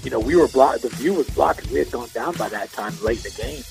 you 0.04 0.10
know, 0.10 0.20
we 0.20 0.36
were 0.36 0.48
blocked. 0.48 0.82
The 0.82 0.88
view 0.88 1.14
was 1.14 1.28
blocked. 1.30 1.70
We 1.70 1.78
had 1.78 1.90
gone 1.90 2.08
down 2.14 2.34
by 2.36 2.48
that 2.48 2.72
time 2.72 2.94
late 3.02 3.24
in 3.24 3.30
the 3.30 3.42
game, 3.42 3.62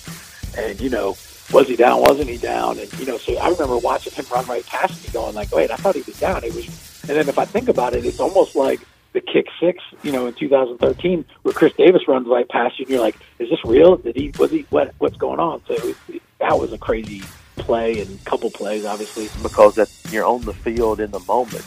and 0.58 0.80
you 0.80 0.90
know, 0.90 1.16
was 1.52 1.68
he 1.68 1.76
down? 1.76 2.02
Wasn't 2.02 2.30
he 2.30 2.38
down? 2.38 2.78
And 2.80 2.92
you 3.00 3.06
know, 3.06 3.18
so 3.18 3.38
I 3.38 3.50
remember 3.50 3.78
watching 3.78 4.14
him 4.14 4.26
run 4.32 4.46
right 4.46 4.66
past 4.66 5.04
me, 5.04 5.12
going 5.12 5.36
like, 5.36 5.52
"Wait, 5.52 5.72
I 5.72 5.76
thought 5.76 5.96
he 5.96 6.02
was 6.02 6.20
down." 6.20 6.44
He 6.44 6.52
was, 6.52 6.68
and 7.08 7.18
then 7.18 7.28
if 7.28 7.40
I 7.40 7.46
think 7.46 7.70
about 7.70 7.94
it, 7.94 8.06
it's 8.06 8.20
almost 8.20 8.56
like 8.56 8.80
the 9.14 9.22
kick 9.22 9.48
six, 9.60 9.84
you 10.04 10.12
know, 10.12 10.28
in 10.28 10.34
2013, 10.36 11.26
where 11.42 11.54
Chris 11.54 11.74
Davis 11.74 12.08
runs 12.08 12.28
right 12.28 12.48
past 12.48 12.78
you, 12.78 12.86
and 12.86 12.92
you're 12.92 13.02
like, 13.02 13.16
"Is 13.40 13.50
this 13.50 13.64
real? 13.66 13.98
Did 13.98 14.16
he? 14.16 14.32
Was 14.38 14.52
he? 14.52 14.66
What? 14.70 14.94
What's 15.00 15.18
going 15.18 15.40
on?" 15.40 15.62
So 15.68 15.74
it 15.74 15.84
was, 15.84 16.22
that 16.40 16.60
was 16.60 16.72
a 16.74 16.78
crazy 16.78 17.24
play 17.58 18.00
and 18.02 18.24
couple 18.26 18.50
plays, 18.50 18.86
obviously. 18.86 19.30
because 19.44 19.76
that 19.76 19.90
you're 20.12 20.26
on 20.26 20.42
the 20.42 20.54
field 20.54 21.00
in 21.00 21.12
the 21.12 21.20
moment. 21.22 21.66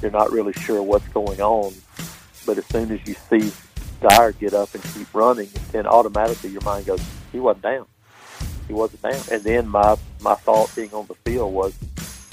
You're 0.00 0.10
not 0.10 0.32
really 0.32 0.52
sure 0.54 0.82
what's 0.82 1.06
going 1.08 1.40
on, 1.40 1.72
but 2.44 2.58
as 2.58 2.66
soon 2.66 2.90
as 2.90 3.06
you 3.06 3.14
see 3.30 3.52
Dyer 4.02 4.32
get 4.32 4.52
up 4.52 4.74
and 4.74 4.82
keep 4.82 5.12
running, 5.14 5.48
and 5.72 5.86
automatically 5.86 6.50
your 6.50 6.62
mind 6.62 6.86
goes, 6.86 7.00
"He 7.30 7.40
wasn't 7.40 7.62
down. 7.62 7.86
He 8.66 8.74
wasn't 8.74 9.02
down." 9.02 9.20
And 9.30 9.42
then 9.42 9.68
my 9.68 9.96
my 10.20 10.34
thought 10.34 10.74
being 10.74 10.92
on 10.92 11.06
the 11.06 11.14
field 11.14 11.52
was, 11.52 11.72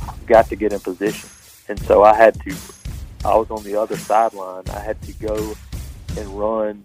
"I've 0.02 0.26
got 0.26 0.50
to 0.50 0.56
get 0.56 0.74
in 0.74 0.80
position," 0.80 1.30
and 1.68 1.80
so 1.84 2.04
I 2.04 2.16
had 2.16 2.34
to. 2.42 2.56
I 3.24 3.36
was 3.36 3.52
on 3.52 3.64
the 3.64 3.76
other 3.76 3.98
sideline. 3.98 4.64
I 4.70 4.80
had 4.80 5.02
to 5.04 5.14
go 5.14 5.56
and 6.18 6.28
run 6.40 6.84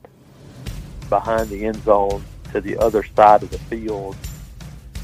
behind 1.09 1.49
the 1.49 1.65
end 1.65 1.83
zone 1.85 2.25
to 2.53 2.61
the 2.61 2.77
other 2.77 3.03
side 3.17 3.43
of 3.43 3.51
the 3.51 3.59
field 3.59 4.17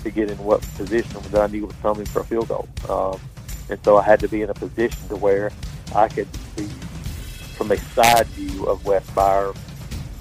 to 0.03 0.11
get 0.11 0.31
in 0.31 0.39
what 0.39 0.61
position 0.77 1.21
that 1.31 1.41
I 1.41 1.47
knew 1.47 1.67
was 1.67 1.77
coming 1.83 2.07
for 2.07 2.21
a 2.21 2.25
field 2.25 2.49
goal. 2.49 2.69
Um, 2.89 3.21
and 3.69 3.79
so 3.85 3.97
I 3.97 4.03
had 4.03 4.21
to 4.21 4.29
be 4.29 4.43
in 4.43 4.51
a 4.51 4.55
position 4.55 5.09
to 5.09 5.17
where 5.17 5.53
I 5.95 6.09
could 6.09 6.29
see 6.57 6.69
from 7.57 7.71
a 7.71 7.77
side 7.77 8.27
view 8.29 8.67
of 8.67 8.85
Wes 8.85 9.07
Byrum 9.11 9.57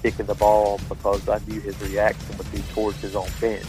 kicking 0.02 0.26
the 0.26 0.36
ball 0.36 0.80
because 0.90 1.28
I 1.28 1.40
knew 1.48 1.60
his 1.60 1.80
reaction 1.82 2.38
would 2.38 2.52
be 2.52 2.60
towards 2.74 3.00
his 3.02 3.16
own 3.16 3.30
bench. 3.40 3.66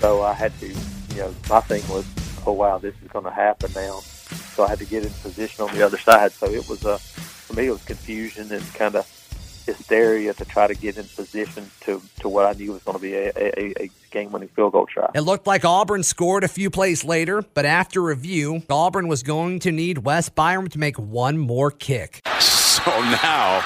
So 0.00 0.22
I 0.22 0.32
had 0.32 0.58
to, 0.60 0.68
you 0.68 1.16
know, 1.16 1.34
my 1.48 1.60
thing 1.60 1.82
was, 1.88 2.06
oh 2.46 2.52
wow, 2.52 2.78
this 2.78 2.94
is 3.02 3.08
going 3.08 3.24
to 3.24 3.30
happen 3.30 3.70
now. 3.74 4.00
So 4.54 4.64
I 4.64 4.68
had 4.68 4.78
to 4.78 4.84
get 4.84 5.04
in 5.04 5.10
position 5.10 5.64
on 5.64 5.74
the 5.74 5.82
other 5.82 5.98
side. 5.98 6.32
So 6.32 6.46
it 6.46 6.68
was 6.68 6.84
a, 6.84 6.98
for 6.98 7.54
me, 7.54 7.66
it 7.66 7.70
was 7.70 7.84
confusion 7.84 8.52
and 8.52 8.62
kind 8.74 8.96
of 8.96 9.06
hysteria 9.66 10.34
to 10.34 10.44
try 10.44 10.66
to 10.66 10.74
get 10.74 10.98
in 10.98 11.04
position 11.04 11.70
to, 11.80 12.02
to 12.20 12.28
what 12.28 12.46
I 12.46 12.52
knew 12.58 12.72
was 12.72 12.82
going 12.82 12.98
to 12.98 13.02
be 13.02 13.14
a, 13.14 13.32
a, 13.36 13.84
a 13.84 13.90
game-winning 14.10 14.48
field 14.48 14.72
goal 14.72 14.86
try. 14.86 15.10
It 15.14 15.20
looked 15.20 15.46
like 15.46 15.64
Auburn 15.64 16.02
scored 16.02 16.44
a 16.44 16.48
few 16.48 16.70
plays 16.70 17.04
later, 17.04 17.42
but 17.42 17.64
after 17.64 18.02
review, 18.02 18.62
Auburn 18.68 19.08
was 19.08 19.22
going 19.22 19.60
to 19.60 19.72
need 19.72 19.98
Wes 19.98 20.28
Byrum 20.28 20.68
to 20.72 20.78
make 20.78 20.98
one 20.98 21.38
more 21.38 21.70
kick. 21.70 22.20
So 22.82 22.90
now, 22.90 23.62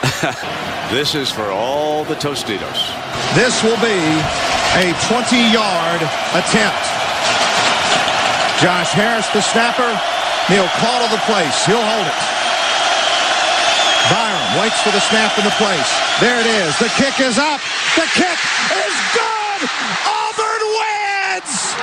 this 0.90 1.14
is 1.14 1.30
for 1.30 1.50
all 1.50 2.04
the 2.04 2.16
Tostitos. 2.16 2.80
This 3.34 3.62
will 3.62 3.78
be 3.84 4.00
a 4.80 4.92
20-yard 5.06 6.02
attempt. 6.32 6.84
Josh 8.60 8.92
Harris, 8.92 9.28
the 9.32 9.40
snapper. 9.40 9.88
He'll 10.48 10.68
call 10.80 11.00
to 11.04 11.08
the 11.12 11.20
place. 11.24 11.64
He'll 11.64 11.84
hold 11.84 12.06
it. 12.06 12.14
Byrum 14.10 14.60
waits 14.60 14.80
for 14.82 14.90
the 14.90 15.00
snap 15.00 15.38
in 15.38 15.44
the 15.44 15.50
place. 15.60 15.90
There 16.20 16.40
it 16.40 16.46
is. 16.46 16.76
The 16.78 16.88
kick 16.98 17.20
is 17.20 17.38
up. 17.38 17.60
The 17.94 18.06
kick 18.16 18.38
is 18.74 18.94
good. 19.14 19.68
Auburn 20.08 20.62
wins. 20.80 21.74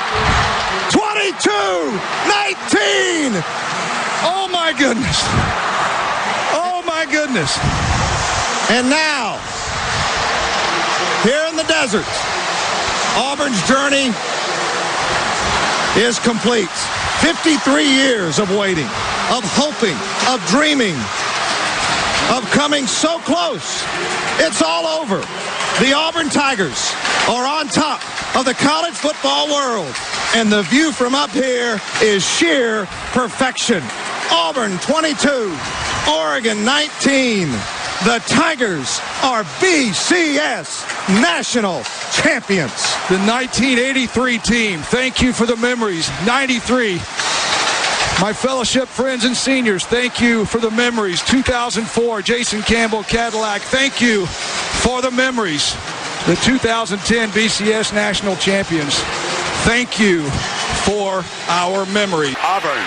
22-19. 0.91 3.41
Oh 4.27 4.47
my 4.51 4.73
goodness. 4.77 5.23
Goodness. 7.11 7.57
And 8.69 8.89
now, 8.89 9.39
here 11.23 11.45
in 11.47 11.55
the 11.55 11.63
desert, 11.63 12.05
Auburn's 13.15 13.61
journey 13.67 14.11
is 15.97 16.19
complete. 16.19 16.69
53 17.21 17.83
years 17.83 18.39
of 18.39 18.53
waiting, 18.55 18.85
of 19.31 19.41
hoping, 19.55 19.95
of 20.27 20.45
dreaming, 20.47 20.95
of 22.35 22.43
coming 22.51 22.85
so 22.85 23.19
close. 23.19 23.83
It's 24.39 24.61
all 24.61 24.85
over. 24.85 25.17
The 25.79 25.93
Auburn 25.93 26.29
Tigers 26.29 26.93
are 27.29 27.47
on 27.47 27.67
top 27.67 28.01
of 28.35 28.45
the 28.45 28.53
college 28.53 28.93
football 28.93 29.47
world, 29.47 29.95
and 30.35 30.51
the 30.51 30.63
view 30.63 30.91
from 30.91 31.15
up 31.15 31.31
here 31.31 31.79
is 32.01 32.27
sheer 32.27 32.85
perfection. 33.13 33.81
Auburn 34.31 34.77
22, 34.79 35.55
Oregon 36.09 36.63
19. 36.63 37.49
The 38.05 38.23
Tigers 38.27 39.01
are 39.23 39.43
BCS 39.59 40.87
national 41.21 41.83
champions. 42.13 42.71
The 43.09 43.17
1983 43.25 44.37
team. 44.39 44.79
Thank 44.79 45.21
you 45.21 45.33
for 45.33 45.45
the 45.45 45.57
memories. 45.57 46.09
93. 46.25 46.93
My 48.21 48.33
fellowship 48.33 48.87
friends 48.87 49.25
and 49.25 49.35
seniors, 49.35 49.85
thank 49.85 50.21
you 50.21 50.45
for 50.45 50.59
the 50.59 50.71
memories. 50.71 51.21
2004, 51.23 52.21
Jason 52.21 52.61
Campbell 52.61 53.03
Cadillac, 53.03 53.61
thank 53.61 54.01
you 54.01 54.25
for 54.25 55.01
the 55.01 55.11
memories. 55.11 55.73
The 56.25 56.35
2010 56.43 57.29
BCS 57.29 57.93
National 57.93 58.35
Champions, 58.37 58.95
thank 59.65 59.99
you 59.99 60.23
for 60.83 61.23
our 61.47 61.85
memory. 61.87 62.33
Auburn 62.41 62.83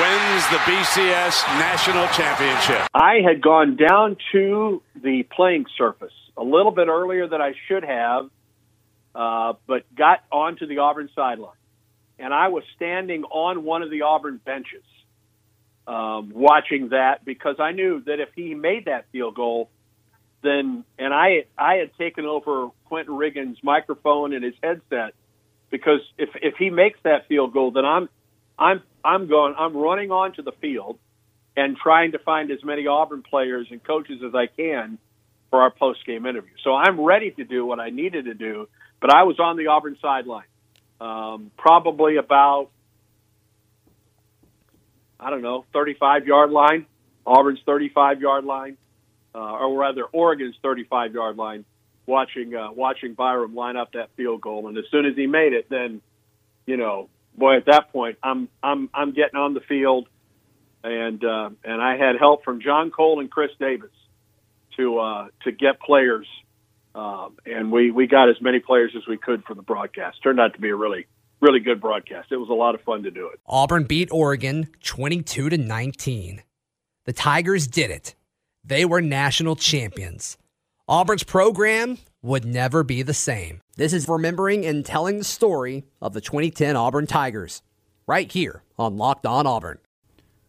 wins 0.00 0.48
the 0.50 0.58
BCS 0.58 1.46
National 1.58 2.06
Championship. 2.08 2.88
I 2.92 3.20
had 3.26 3.40
gone 3.40 3.76
down 3.76 4.16
to 4.32 4.82
the 4.94 5.22
playing 5.34 5.66
surface 5.78 6.12
a 6.36 6.42
little 6.42 6.72
bit 6.72 6.88
earlier 6.88 7.28
than 7.28 7.40
I 7.40 7.54
should 7.68 7.84
have, 7.84 8.28
uh, 9.14 9.54
but 9.66 9.84
got 9.94 10.24
onto 10.30 10.66
the 10.66 10.78
Auburn 10.78 11.08
sideline. 11.14 11.56
And 12.18 12.34
I 12.34 12.48
was 12.48 12.64
standing 12.76 13.24
on 13.24 13.64
one 13.64 13.82
of 13.82 13.90
the 13.90 14.02
Auburn 14.02 14.40
benches 14.44 14.84
um, 15.86 16.32
watching 16.34 16.90
that 16.90 17.24
because 17.24 17.56
I 17.58 17.72
knew 17.72 18.02
that 18.06 18.20
if 18.20 18.30
he 18.34 18.54
made 18.54 18.86
that 18.86 19.06
field 19.12 19.34
goal, 19.34 19.70
then 20.42 20.84
and 20.98 21.14
I 21.14 21.44
I 21.56 21.76
had 21.76 21.96
taken 21.96 22.24
over 22.24 22.70
Quentin 22.86 23.14
Riggins' 23.14 23.62
microphone 23.62 24.32
and 24.32 24.44
his 24.44 24.54
headset 24.62 25.14
because 25.70 26.00
if 26.18 26.30
if 26.42 26.54
he 26.56 26.70
makes 26.70 26.98
that 27.04 27.28
field 27.28 27.52
goal, 27.52 27.70
then 27.70 27.84
I'm 27.84 28.08
I'm 28.58 28.82
I'm 29.06 29.28
going 29.28 29.54
I'm 29.56 29.76
running 29.76 30.10
onto 30.10 30.42
the 30.42 30.52
field 30.60 30.98
and 31.56 31.76
trying 31.76 32.12
to 32.12 32.18
find 32.18 32.50
as 32.50 32.62
many 32.64 32.86
Auburn 32.86 33.22
players 33.22 33.68
and 33.70 33.82
coaches 33.82 34.20
as 34.26 34.34
I 34.34 34.46
can 34.46 34.98
for 35.50 35.62
our 35.62 35.70
post 35.70 36.04
game 36.04 36.26
interview. 36.26 36.52
So 36.64 36.74
I'm 36.74 37.00
ready 37.00 37.30
to 37.30 37.44
do 37.44 37.64
what 37.64 37.78
I 37.78 37.90
needed 37.90 38.24
to 38.26 38.34
do, 38.34 38.68
but 39.00 39.14
I 39.14 39.22
was 39.22 39.38
on 39.38 39.56
the 39.56 39.68
Auburn 39.68 39.96
sideline, 40.02 40.46
um, 41.00 41.50
probably 41.56 42.16
about 42.16 42.68
I 45.20 45.30
don't 45.30 45.42
know 45.42 45.64
35 45.72 46.26
yard 46.26 46.50
line, 46.50 46.86
Auburn's 47.24 47.60
35 47.64 48.20
yard 48.20 48.44
line, 48.44 48.76
uh, 49.34 49.38
or 49.38 49.78
rather 49.78 50.04
Oregon's 50.04 50.56
35 50.62 51.14
yard 51.14 51.36
line, 51.36 51.64
watching 52.06 52.54
uh, 52.56 52.72
watching 52.72 53.14
Byrum 53.14 53.54
line 53.54 53.76
up 53.76 53.92
that 53.92 54.10
field 54.16 54.40
goal, 54.40 54.66
and 54.66 54.76
as 54.76 54.84
soon 54.90 55.06
as 55.06 55.14
he 55.14 55.28
made 55.28 55.52
it, 55.52 55.70
then 55.70 56.02
you 56.66 56.76
know 56.76 57.08
boy, 57.36 57.56
at 57.56 57.66
that 57.66 57.92
point, 57.92 58.18
I'm 58.22 58.48
I'm 58.62 58.88
I'm 58.94 59.12
getting 59.12 59.38
on 59.38 59.54
the 59.54 59.60
field, 59.60 60.08
and 60.82 61.22
uh, 61.24 61.50
and 61.64 61.82
I 61.82 61.96
had 61.96 62.16
help 62.18 62.44
from 62.44 62.60
John 62.60 62.90
Cole 62.90 63.20
and 63.20 63.30
Chris 63.30 63.50
Davis 63.58 63.90
to 64.76 64.98
uh, 64.98 65.28
to 65.44 65.52
get 65.52 65.80
players, 65.80 66.26
um, 66.94 67.36
and 67.44 67.70
we 67.70 67.90
we 67.90 68.06
got 68.06 68.28
as 68.28 68.40
many 68.40 68.60
players 68.60 68.92
as 68.96 69.06
we 69.06 69.16
could 69.16 69.44
for 69.44 69.54
the 69.54 69.62
broadcast. 69.62 70.22
Turned 70.22 70.40
out 70.40 70.54
to 70.54 70.60
be 70.60 70.70
a 70.70 70.76
really 70.76 71.06
really 71.40 71.60
good 71.60 71.80
broadcast. 71.80 72.32
It 72.32 72.36
was 72.36 72.48
a 72.48 72.54
lot 72.54 72.74
of 72.74 72.80
fun 72.82 73.02
to 73.02 73.10
do 73.10 73.28
it. 73.28 73.40
Auburn 73.46 73.84
beat 73.84 74.08
Oregon 74.10 74.68
22 74.82 75.50
to 75.50 75.58
19. 75.58 76.42
The 77.04 77.12
Tigers 77.12 77.66
did 77.66 77.90
it. 77.90 78.14
They 78.64 78.84
were 78.84 79.00
national 79.00 79.56
champions. 79.56 80.38
Auburn's 80.88 81.22
program 81.22 81.98
would 82.22 82.44
never 82.44 82.82
be 82.82 83.02
the 83.02 83.14
same. 83.14 83.60
This 83.76 83.92
is 83.92 84.08
remembering 84.08 84.64
and 84.64 84.84
telling 84.84 85.18
the 85.18 85.24
story 85.24 85.84
of 86.00 86.12
the 86.12 86.20
2010 86.20 86.76
Auburn 86.76 87.06
Tigers 87.06 87.62
right 88.06 88.30
here 88.30 88.62
on 88.78 88.96
Locked 88.96 89.26
On 89.26 89.46
Auburn. 89.46 89.78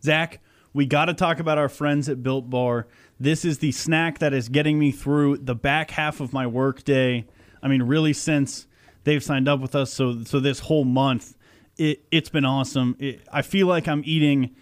Zach, 0.03 0.39
we 0.73 0.85
got 0.85 1.05
to 1.05 1.13
talk 1.13 1.39
about 1.39 1.57
our 1.57 1.69
friends 1.69 2.07
at 2.07 2.21
Built 2.21 2.49
Bar. 2.49 2.87
This 3.19 3.43
is 3.43 3.59
the 3.59 3.71
snack 3.71 4.19
that 4.19 4.33
is 4.33 4.49
getting 4.49 4.77
me 4.77 4.91
through 4.91 5.37
the 5.37 5.55
back 5.55 5.91
half 5.91 6.19
of 6.19 6.33
my 6.33 6.45
workday. 6.45 7.25
I 7.63 7.67
mean, 7.67 7.83
really, 7.83 8.13
since 8.13 8.67
they've 9.03 9.23
signed 9.23 9.47
up 9.47 9.59
with 9.59 9.73
us, 9.73 9.91
so 9.91 10.23
so 10.23 10.39
this 10.39 10.59
whole 10.59 10.85
month, 10.85 11.35
it 11.77 12.03
it's 12.11 12.29
been 12.29 12.45
awesome. 12.45 12.95
It, 12.99 13.21
I 13.31 13.41
feel 13.41 13.65
like 13.67 13.87
I'm 13.87 14.03
eating 14.05 14.55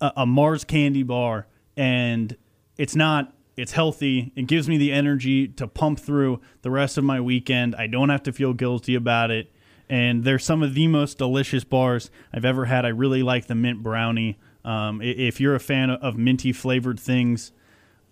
a, 0.00 0.12
a 0.18 0.26
Mars 0.26 0.64
candy 0.64 1.02
bar, 1.02 1.46
and 1.76 2.36
it's 2.78 2.96
not. 2.96 3.32
It's 3.56 3.72
healthy. 3.72 4.32
It 4.34 4.46
gives 4.46 4.68
me 4.68 4.78
the 4.78 4.92
energy 4.92 5.48
to 5.48 5.66
pump 5.66 6.00
through 6.00 6.40
the 6.62 6.70
rest 6.70 6.98
of 6.98 7.04
my 7.04 7.20
weekend. 7.20 7.74
I 7.76 7.86
don't 7.86 8.08
have 8.08 8.22
to 8.24 8.32
feel 8.32 8.52
guilty 8.52 8.94
about 8.94 9.30
it. 9.30 9.52
And 9.88 10.24
they're 10.24 10.38
some 10.38 10.62
of 10.62 10.74
the 10.74 10.88
most 10.88 11.18
delicious 11.18 11.62
bars 11.62 12.10
I've 12.32 12.44
ever 12.44 12.64
had. 12.64 12.84
I 12.84 12.88
really 12.88 13.22
like 13.22 13.46
the 13.46 13.54
mint 13.54 13.82
brownie. 13.82 14.38
Um, 14.64 15.00
if 15.02 15.40
you're 15.40 15.54
a 15.54 15.60
fan 15.60 15.90
of 15.90 16.16
minty 16.16 16.52
flavored 16.52 16.98
things, 16.98 17.52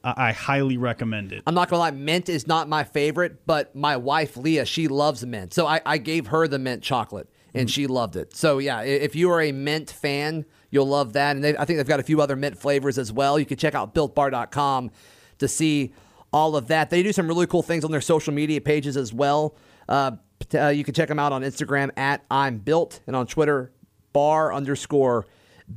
I 0.04 0.32
highly 0.32 0.76
recommend 0.76 1.32
it. 1.32 1.42
I'm 1.46 1.54
not 1.54 1.70
gonna 1.70 1.80
lie, 1.80 1.92
mint 1.92 2.28
is 2.28 2.46
not 2.46 2.68
my 2.68 2.82
favorite, 2.82 3.46
but 3.46 3.74
my 3.74 3.96
wife 3.96 4.36
Leah, 4.36 4.66
she 4.66 4.88
loves 4.88 5.24
mint, 5.24 5.54
so 5.54 5.66
I, 5.66 5.80
I 5.86 5.98
gave 5.98 6.26
her 6.28 6.48
the 6.48 6.58
mint 6.58 6.82
chocolate, 6.82 7.28
and 7.54 7.68
mm. 7.68 7.72
she 7.72 7.86
loved 7.86 8.16
it. 8.16 8.34
So 8.34 8.58
yeah, 8.58 8.80
if 8.80 9.14
you 9.14 9.30
are 9.30 9.40
a 9.40 9.52
mint 9.52 9.90
fan, 9.90 10.44
you'll 10.70 10.88
love 10.88 11.12
that. 11.12 11.36
And 11.36 11.44
they, 11.44 11.56
I 11.56 11.64
think 11.64 11.76
they've 11.76 11.86
got 11.86 12.00
a 12.00 12.04
few 12.04 12.20
other 12.20 12.34
mint 12.34 12.58
flavors 12.58 12.98
as 12.98 13.12
well. 13.12 13.38
You 13.38 13.46
can 13.46 13.58
check 13.58 13.76
out 13.76 13.94
BuiltBar.com 13.94 14.90
to 15.42 15.48
see 15.48 15.92
all 16.32 16.56
of 16.56 16.68
that. 16.68 16.90
They 16.90 17.02
do 17.02 17.12
some 17.12 17.28
really 17.28 17.46
cool 17.46 17.62
things 17.62 17.84
on 17.84 17.90
their 17.90 18.00
social 18.00 18.32
media 18.32 18.60
pages 18.60 18.96
as 18.96 19.12
well. 19.12 19.54
Uh, 19.88 20.12
uh, 20.54 20.68
you 20.68 20.82
can 20.84 20.94
check 20.94 21.08
them 21.08 21.18
out 21.18 21.32
on 21.32 21.42
Instagram 21.42 21.90
at 21.96 22.24
I'm 22.30 22.58
Built 22.58 23.00
and 23.06 23.14
on 23.14 23.26
Twitter 23.26 23.72
bar 24.12 24.52
underscore 24.52 25.26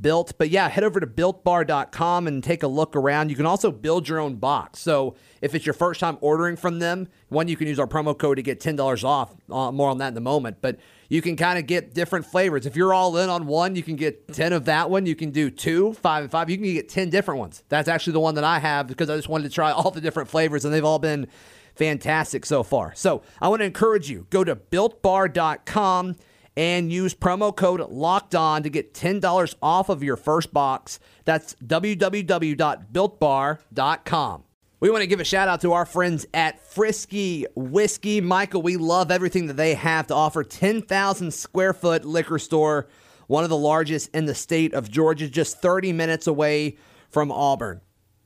built. 0.00 0.32
But 0.38 0.50
yeah, 0.50 0.68
head 0.68 0.84
over 0.84 1.00
to 1.00 1.06
builtbar.com 1.06 2.26
and 2.26 2.42
take 2.42 2.62
a 2.62 2.68
look 2.68 2.96
around. 2.96 3.30
You 3.30 3.36
can 3.36 3.46
also 3.46 3.70
build 3.70 4.08
your 4.08 4.18
own 4.18 4.36
box. 4.36 4.80
So 4.80 5.16
if 5.40 5.54
it's 5.54 5.66
your 5.66 5.72
first 5.72 6.00
time 6.00 6.18
ordering 6.20 6.56
from 6.56 6.78
them, 6.78 7.08
one, 7.28 7.48
you 7.48 7.56
can 7.56 7.66
use 7.68 7.78
our 7.78 7.86
promo 7.86 8.16
code 8.16 8.36
to 8.36 8.42
get 8.42 8.60
$10 8.60 9.04
off. 9.04 9.34
Uh, 9.50 9.72
more 9.72 9.90
on 9.90 9.98
that 9.98 10.12
in 10.12 10.16
a 10.16 10.20
moment. 10.20 10.58
But 10.60 10.78
you 11.08 11.22
can 11.22 11.36
kind 11.36 11.58
of 11.58 11.66
get 11.66 11.94
different 11.94 12.26
flavors. 12.26 12.66
If 12.66 12.76
you're 12.76 12.92
all 12.92 13.16
in 13.16 13.28
on 13.28 13.46
one, 13.46 13.76
you 13.76 13.82
can 13.82 13.96
get 13.96 14.32
10 14.32 14.52
of 14.52 14.64
that 14.64 14.90
one. 14.90 15.06
You 15.06 15.14
can 15.14 15.30
do 15.30 15.50
two, 15.50 15.92
five, 15.94 16.24
and 16.24 16.30
five. 16.30 16.50
You 16.50 16.56
can 16.56 16.72
get 16.72 16.88
10 16.88 17.10
different 17.10 17.38
ones. 17.40 17.62
That's 17.68 17.88
actually 17.88 18.14
the 18.14 18.20
one 18.20 18.34
that 18.34 18.44
I 18.44 18.58
have 18.58 18.86
because 18.86 19.08
I 19.10 19.16
just 19.16 19.28
wanted 19.28 19.44
to 19.44 19.54
try 19.54 19.70
all 19.72 19.90
the 19.90 20.00
different 20.00 20.28
flavors, 20.28 20.64
and 20.64 20.74
they've 20.74 20.84
all 20.84 20.98
been 20.98 21.28
fantastic 21.76 22.46
so 22.46 22.62
far. 22.62 22.94
So 22.94 23.22
I 23.40 23.48
want 23.48 23.60
to 23.60 23.66
encourage 23.66 24.10
you 24.10 24.26
go 24.30 24.42
to 24.42 24.56
builtbar.com 24.56 26.16
and 26.56 26.92
use 26.92 27.14
promo 27.14 27.54
code 27.54 27.80
locked 27.90 28.34
on 28.34 28.62
to 28.62 28.70
get 28.70 28.94
$10 28.94 29.54
off 29.62 29.88
of 29.88 30.02
your 30.02 30.16
first 30.16 30.52
box. 30.52 30.98
That's 31.24 31.54
www.builtbar.com. 31.56 34.42
We 34.78 34.90
want 34.90 35.00
to 35.00 35.06
give 35.06 35.20
a 35.20 35.24
shout 35.24 35.48
out 35.48 35.62
to 35.62 35.72
our 35.72 35.86
friends 35.86 36.26
at 36.34 36.60
Frisky 36.60 37.46
Whiskey. 37.54 38.20
Michael, 38.20 38.60
we 38.60 38.76
love 38.76 39.10
everything 39.10 39.46
that 39.46 39.56
they 39.56 39.74
have 39.74 40.06
to 40.08 40.14
offer. 40.14 40.44
10,000 40.44 41.32
square 41.32 41.72
foot 41.72 42.04
liquor 42.04 42.38
store, 42.38 42.86
one 43.26 43.42
of 43.42 43.50
the 43.50 43.56
largest 43.56 44.10
in 44.14 44.26
the 44.26 44.34
state 44.34 44.74
of 44.74 44.90
Georgia, 44.90 45.28
just 45.28 45.62
30 45.62 45.94
minutes 45.94 46.26
away 46.26 46.76
from 47.08 47.32
Auburn. 47.32 47.80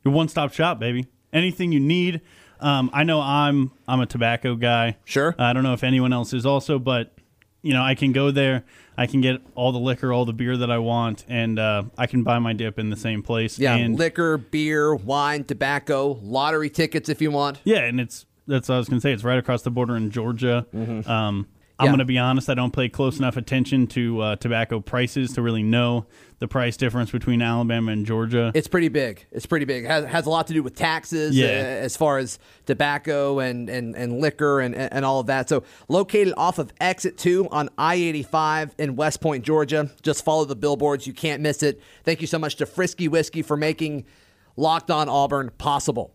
Your 0.05 0.13
one 0.13 0.29
stop 0.29 0.53
shop, 0.53 0.81
baby. 0.81 1.07
Anything 1.33 1.71
you 1.71 1.81
need. 1.81 2.21
Um, 2.59 2.91
I 2.93 3.05
know 3.05 3.21
I'm 3.21 3.71
I'm 3.87 4.01
a 4.01 4.07
tobacco 4.07 4.57
guy. 4.57 4.97
Sure. 5.05 5.35
I 5.39 5.53
don't 5.53 5.63
know 5.63 5.73
if 5.73 5.85
anyone 5.85 6.13
else 6.13 6.33
is 6.33 6.45
also, 6.45 6.79
but 6.79 7.15
you 7.63 7.73
know, 7.73 7.83
I 7.83 7.95
can 7.95 8.13
go 8.13 8.31
there. 8.31 8.65
I 8.97 9.07
can 9.07 9.21
get 9.21 9.41
all 9.55 9.73
the 9.73 9.79
liquor, 9.79 10.13
all 10.13 10.25
the 10.25 10.33
beer 10.33 10.57
that 10.57 10.71
I 10.71 10.79
want, 10.79 11.25
and 11.29 11.59
uh, 11.59 11.85
I 11.97 12.07
can 12.07 12.23
buy 12.23 12.39
my 12.39 12.53
dip 12.53 12.79
in 12.79 12.91
the 12.91 12.97
same 12.97 13.23
place. 13.23 13.59
Yeah, 13.59 13.77
and, 13.77 13.99
liquor, 13.99 14.37
beer, 14.37 14.95
wine, 14.95 15.45
tobacco, 15.45 16.19
lottery 16.23 16.69
tickets 16.69 17.09
if 17.09 17.23
you 17.23 17.31
want. 17.31 17.61
Yeah, 17.65 17.79
and 17.79 18.01
it's 18.01 18.27
that's 18.47 18.69
what 18.69 18.75
I 18.75 18.79
was 18.79 18.89
gonna 18.89 19.01
say. 19.01 19.13
It's 19.13 19.25
right 19.25 19.39
across 19.39 19.63
the 19.63 19.71
border 19.71 19.97
in 19.97 20.11
Georgia. 20.11 20.67
Mm-hmm. 20.75 21.11
Um, 21.11 21.47
I'm 21.81 21.87
yeah. 21.87 21.91
going 21.93 21.99
to 22.01 22.05
be 22.05 22.19
honest. 22.19 22.51
I 22.51 22.55
don't 22.55 22.75
pay 22.75 22.91
close 22.91 23.19
enough 23.19 23.39
attention 23.39 23.87
to 23.89 24.21
uh, 24.21 24.37
tobacco 24.37 24.81
prices 24.81 25.33
to 25.33 25.43
really 25.43 25.63
know 25.63 26.05
the 26.39 26.47
price 26.47 26.77
difference 26.77 27.11
between 27.11 27.41
Alabama 27.41 27.93
and 27.93 28.05
Georgia. 28.05 28.53
It's 28.55 28.69
pretty 28.69 28.89
big. 28.89 29.25
It's 29.33 29.47
pretty 29.47 29.65
big. 29.65 29.85
It 29.85 29.89
has, 29.89 30.05
has 30.05 30.27
a 30.27 30.31
lot 30.31 30.47
to 30.49 30.53
do 30.53 30.63
with 30.63 30.77
taxes 30.77 31.35
yeah. 31.35 31.47
uh, 31.47 31.49
as 31.49 31.97
far 31.97 32.19
as 32.19 32.39
tobacco 32.67 33.39
and, 33.39 33.71
and, 33.71 33.97
and 33.97 34.21
liquor 34.21 34.61
and, 34.61 34.75
and 34.75 35.07
all 35.07 35.21
of 35.21 35.27
that. 35.29 35.49
So, 35.49 35.65
located 35.89 36.35
off 36.37 36.59
of 36.59 36.71
Exit 36.83 37.17
2 37.17 37.49
on 37.51 37.71
I 37.79 37.95
85 37.95 38.75
in 38.77 38.95
West 38.95 39.23
Point, 39.23 39.43
Georgia. 39.43 39.91
Just 40.03 40.23
follow 40.23 40.45
the 40.45 40.57
billboards. 40.57 41.07
You 41.07 41.15
can't 41.15 41.41
miss 41.41 41.63
it. 41.63 41.81
Thank 42.05 42.21
you 42.21 42.27
so 42.27 42.39
much 42.39 42.57
to 42.57 42.67
Frisky 42.67 43.09
Whiskey 43.09 43.41
for 43.41 43.57
making 43.57 44.05
Locked 44.55 44.91
On 44.91 45.09
Auburn 45.09 45.51
possible. 45.57 46.15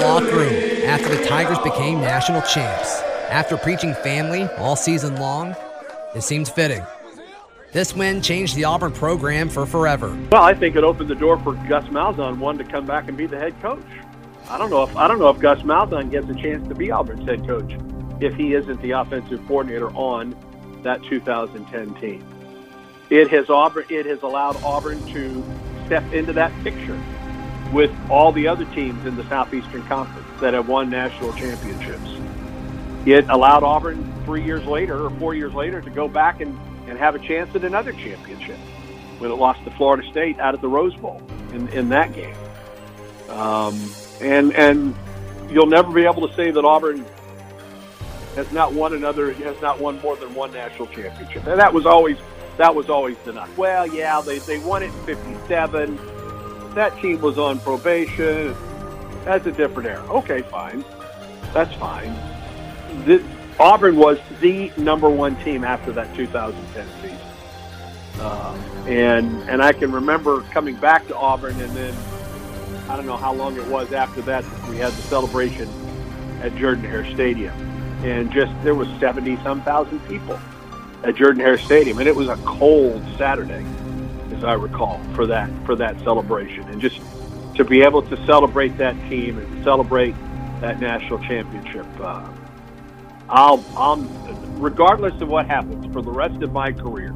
Locker 0.00 0.36
room 0.36 0.84
after 0.86 1.08
the 1.14 1.24
Tigers 1.24 1.58
became 1.58 2.00
national 2.00 2.42
champs. 2.42 3.00
After 3.30 3.56
preaching 3.56 3.94
family 3.94 4.44
all 4.58 4.76
season 4.76 5.16
long, 5.16 5.54
it 6.14 6.22
seems 6.22 6.48
fitting. 6.48 6.82
This 7.72 7.94
win 7.94 8.20
changed 8.20 8.56
the 8.56 8.64
Auburn 8.64 8.92
program 8.92 9.48
for 9.48 9.64
forever. 9.64 10.18
Well, 10.32 10.42
I 10.42 10.54
think 10.54 10.74
it 10.74 10.82
opened 10.82 11.08
the 11.08 11.14
door 11.14 11.38
for 11.38 11.54
Gus 11.68 11.84
Malzahn 11.84 12.38
one 12.38 12.58
to 12.58 12.64
come 12.64 12.86
back 12.86 13.08
and 13.08 13.16
be 13.16 13.26
the 13.26 13.38
head 13.38 13.54
coach. 13.62 13.84
I 14.48 14.58
don't 14.58 14.70
know 14.70 14.82
if 14.82 14.96
I 14.96 15.06
don't 15.06 15.20
know 15.20 15.28
if 15.28 15.38
Gus 15.38 15.60
Malzahn 15.60 16.10
gets 16.10 16.28
a 16.28 16.34
chance 16.34 16.66
to 16.68 16.74
be 16.74 16.90
Auburn's 16.90 17.28
head 17.28 17.46
coach 17.46 17.72
if 18.20 18.34
he 18.34 18.54
isn't 18.54 18.82
the 18.82 18.90
offensive 18.92 19.46
coordinator 19.46 19.90
on 19.90 20.34
that 20.82 21.02
2010 21.04 21.94
team. 22.00 22.24
It 23.10 23.28
has 23.28 23.48
Auburn. 23.48 23.84
It 23.88 24.06
has 24.06 24.22
allowed 24.22 24.60
Auburn 24.64 25.04
to 25.12 25.44
step 25.86 26.12
into 26.12 26.32
that 26.32 26.52
picture 26.64 27.00
with 27.72 27.90
all 28.08 28.32
the 28.32 28.48
other 28.48 28.64
teams 28.66 29.06
in 29.06 29.16
the 29.16 29.24
Southeastern 29.28 29.82
Conference 29.84 30.26
that 30.40 30.54
have 30.54 30.68
won 30.68 30.90
national 30.90 31.32
championships. 31.34 32.10
It 33.06 33.28
allowed 33.28 33.62
Auburn 33.62 34.12
three 34.24 34.44
years 34.44 34.64
later 34.66 35.06
or 35.06 35.10
four 35.18 35.34
years 35.34 35.54
later 35.54 35.80
to 35.80 35.90
go 35.90 36.08
back 36.08 36.40
and, 36.40 36.58
and 36.88 36.98
have 36.98 37.14
a 37.14 37.18
chance 37.18 37.54
at 37.54 37.64
another 37.64 37.92
championship 37.92 38.58
when 39.18 39.30
it 39.30 39.34
lost 39.34 39.64
to 39.64 39.70
Florida 39.72 40.08
State 40.10 40.38
out 40.38 40.54
of 40.54 40.60
the 40.60 40.68
Rose 40.68 40.94
Bowl 40.96 41.22
in, 41.52 41.68
in 41.68 41.88
that 41.90 42.12
game. 42.14 42.36
Um, 43.28 43.90
and 44.20 44.52
and 44.54 44.94
you'll 45.48 45.66
never 45.66 45.92
be 45.92 46.04
able 46.04 46.26
to 46.28 46.34
say 46.34 46.50
that 46.50 46.64
Auburn 46.64 47.04
has 48.34 48.50
not 48.52 48.72
won 48.72 48.92
another 48.94 49.32
has 49.32 49.60
not 49.60 49.80
won 49.80 50.00
more 50.00 50.16
than 50.16 50.34
one 50.34 50.52
national 50.52 50.88
championship, 50.88 51.46
and 51.46 51.60
that 51.60 51.72
was 51.72 51.86
always 51.86 52.16
that 52.56 52.74
was 52.74 52.90
always 52.90 53.16
denied. 53.18 53.56
Well, 53.56 53.86
yeah, 53.86 54.20
they 54.20 54.38
they 54.38 54.58
won 54.58 54.82
it 54.82 54.86
in 54.86 55.06
'57. 55.06 56.19
That 56.74 56.96
team 57.00 57.20
was 57.20 57.38
on 57.38 57.58
probation. 57.60 58.54
That's 59.24 59.46
a 59.46 59.52
different 59.52 59.88
era. 59.88 60.02
Okay, 60.10 60.42
fine, 60.42 60.84
that's 61.52 61.74
fine. 61.74 62.14
The, 63.04 63.22
Auburn 63.58 63.96
was 63.96 64.18
the 64.40 64.72
number 64.78 65.10
one 65.10 65.36
team 65.44 65.64
after 65.64 65.92
that 65.92 66.14
2010 66.16 66.86
season. 67.02 67.18
Uh, 68.18 68.54
and 68.86 69.48
and 69.48 69.62
I 69.62 69.72
can 69.72 69.92
remember 69.92 70.42
coming 70.52 70.76
back 70.76 71.06
to 71.08 71.16
Auburn, 71.16 71.58
and 71.60 71.70
then 71.72 71.94
I 72.88 72.96
don't 72.96 73.06
know 73.06 73.16
how 73.16 73.32
long 73.32 73.56
it 73.56 73.66
was 73.66 73.92
after 73.92 74.20
that 74.22 74.44
we 74.68 74.76
had 74.76 74.92
the 74.92 75.02
celebration 75.02 75.68
at 76.42 76.54
Jordan 76.56 76.84
Hare 76.84 77.04
Stadium, 77.12 77.54
and 78.04 78.30
just 78.30 78.52
there 78.62 78.74
was 78.74 78.88
seventy 78.98 79.36
some 79.42 79.62
thousand 79.62 80.00
people 80.08 80.38
at 81.02 81.14
Jordan 81.14 81.40
Hare 81.40 81.58
Stadium, 81.58 81.98
and 81.98 82.08
it 82.08 82.14
was 82.14 82.28
a 82.28 82.36
cold 82.38 83.02
Saturday, 83.16 83.64
as 84.40 84.44
I 84.44 84.54
recall, 84.54 84.98
for 85.14 85.26
that 85.26 85.50
for 85.66 85.76
that 85.76 85.98
celebration, 86.00 86.64
and 86.70 86.80
just 86.80 87.00
to 87.56 87.64
be 87.64 87.82
able 87.82 88.02
to 88.02 88.16
celebrate 88.24 88.78
that 88.78 88.94
team 89.10 89.38
and 89.38 89.64
celebrate 89.64 90.14
that 90.60 90.80
national 90.80 91.18
championship. 91.20 91.86
Uh, 92.00 92.26
I'll, 93.28 93.64
I'll, 93.76 93.96
regardless 94.58 95.20
of 95.20 95.28
what 95.28 95.46
happens 95.46 95.92
for 95.92 96.02
the 96.02 96.10
rest 96.10 96.42
of 96.42 96.52
my 96.52 96.72
career, 96.72 97.12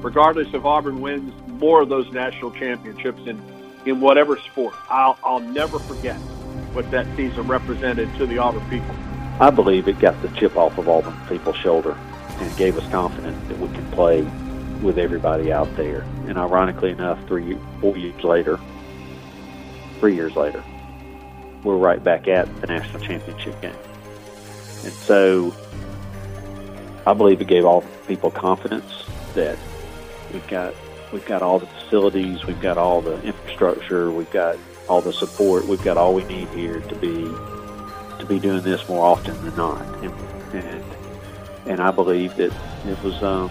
regardless 0.00 0.48
if 0.54 0.64
Auburn 0.64 1.00
wins 1.00 1.32
more 1.46 1.82
of 1.82 1.88
those 1.88 2.10
national 2.12 2.52
championships 2.52 3.20
in, 3.26 3.40
in 3.84 4.00
whatever 4.00 4.38
sport, 4.38 4.74
I'll, 4.88 5.18
I'll 5.22 5.40
never 5.40 5.78
forget 5.78 6.16
what 6.72 6.90
that 6.90 7.06
season 7.16 7.46
represented 7.46 8.12
to 8.16 8.26
the 8.26 8.38
Auburn 8.38 8.68
people. 8.70 8.94
I 9.40 9.50
believe 9.50 9.88
it 9.88 9.98
got 9.98 10.20
the 10.22 10.28
chip 10.28 10.56
off 10.56 10.78
of 10.78 10.88
Auburn 10.88 11.16
people's 11.28 11.56
shoulder 11.56 11.96
and 12.38 12.56
gave 12.56 12.78
us 12.78 12.90
confidence 12.90 13.38
that 13.48 13.58
we 13.58 13.68
can 13.68 13.86
play 13.92 14.22
with 14.82 14.98
everybody 14.98 15.52
out 15.52 15.74
there. 15.76 16.02
And 16.26 16.38
ironically 16.38 16.90
enough, 16.90 17.18
three, 17.26 17.56
four 17.80 17.96
years 17.96 18.22
later, 18.24 18.58
three 19.98 20.14
years 20.14 20.36
later, 20.36 20.64
we're 21.62 21.76
right 21.76 22.02
back 22.02 22.28
at 22.28 22.60
the 22.60 22.66
national 22.66 23.00
championship 23.00 23.60
game. 23.60 23.74
And 24.82 24.92
so 24.92 25.54
I 27.06 27.12
believe 27.12 27.40
it 27.40 27.48
gave 27.48 27.64
all 27.64 27.82
people 28.06 28.30
confidence 28.30 29.04
that 29.34 29.58
we've 30.32 30.46
got 30.48 30.74
we've 31.12 31.26
got 31.26 31.42
all 31.42 31.58
the 31.58 31.66
facilities, 31.66 32.44
we've 32.44 32.60
got 32.60 32.78
all 32.78 33.00
the 33.02 33.20
infrastructure, 33.22 34.10
we've 34.10 34.30
got 34.30 34.56
all 34.88 35.00
the 35.00 35.12
support, 35.12 35.66
we've 35.66 35.82
got 35.82 35.96
all 35.96 36.14
we 36.14 36.24
need 36.24 36.48
here 36.48 36.80
to 36.80 36.94
be 36.96 37.24
to 38.18 38.26
be 38.26 38.38
doing 38.38 38.62
this 38.62 38.88
more 38.88 39.04
often 39.04 39.40
than 39.44 39.56
not. 39.56 39.82
And 40.02 40.14
and, 40.54 40.84
and 41.66 41.80
I 41.80 41.90
believe 41.90 42.36
that 42.36 42.52
it 42.86 43.02
was 43.02 43.22
um, 43.22 43.50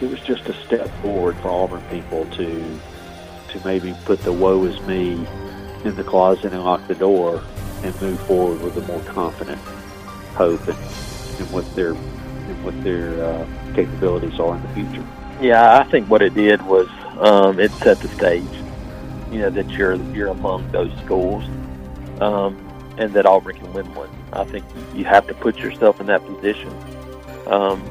it 0.00 0.10
was 0.10 0.20
just 0.20 0.46
a 0.46 0.54
step 0.64 0.88
forward 1.02 1.36
for 1.38 1.48
Auburn 1.48 1.82
people 1.90 2.24
to 2.36 2.80
to 3.50 3.64
maybe 3.64 3.94
put 4.04 4.20
the 4.20 4.32
woe 4.32 4.64
is 4.64 4.80
me 4.82 5.26
in 5.84 5.96
the 5.96 6.04
closet 6.04 6.52
and 6.52 6.62
lock 6.62 6.86
the 6.86 6.94
door 6.94 7.42
and 7.82 8.00
move 8.00 8.20
forward 8.26 8.60
with 8.62 8.76
a 8.76 8.80
more 8.82 9.00
confident 9.02 9.60
hope 10.34 10.66
and, 10.68 10.78
and 11.40 11.50
what 11.52 11.74
their 11.74 11.90
and 11.92 12.64
what 12.64 12.82
their 12.84 13.22
uh, 13.22 13.46
capabilities 13.74 14.38
are 14.38 14.56
in 14.56 14.62
the 14.62 14.68
future. 14.68 15.06
Yeah, 15.40 15.78
I 15.78 15.84
think 15.84 16.08
what 16.08 16.22
it 16.22 16.34
did 16.34 16.62
was 16.62 16.88
um, 17.18 17.58
it 17.58 17.70
set 17.72 17.98
the 18.00 18.08
stage. 18.08 18.44
You 19.30 19.40
know 19.40 19.50
that 19.50 19.68
you're 19.70 19.94
you're 20.12 20.28
among 20.28 20.70
those 20.72 20.92
schools, 21.04 21.44
um, 22.20 22.56
and 22.98 23.12
that 23.14 23.26
Auburn 23.26 23.56
can 23.56 23.72
win 23.72 23.92
one. 23.94 24.10
I 24.32 24.44
think 24.44 24.64
you 24.94 25.04
have 25.04 25.26
to 25.28 25.34
put 25.34 25.56
yourself 25.58 26.00
in 26.00 26.06
that 26.06 26.24
position 26.24 26.70
um, 27.46 27.82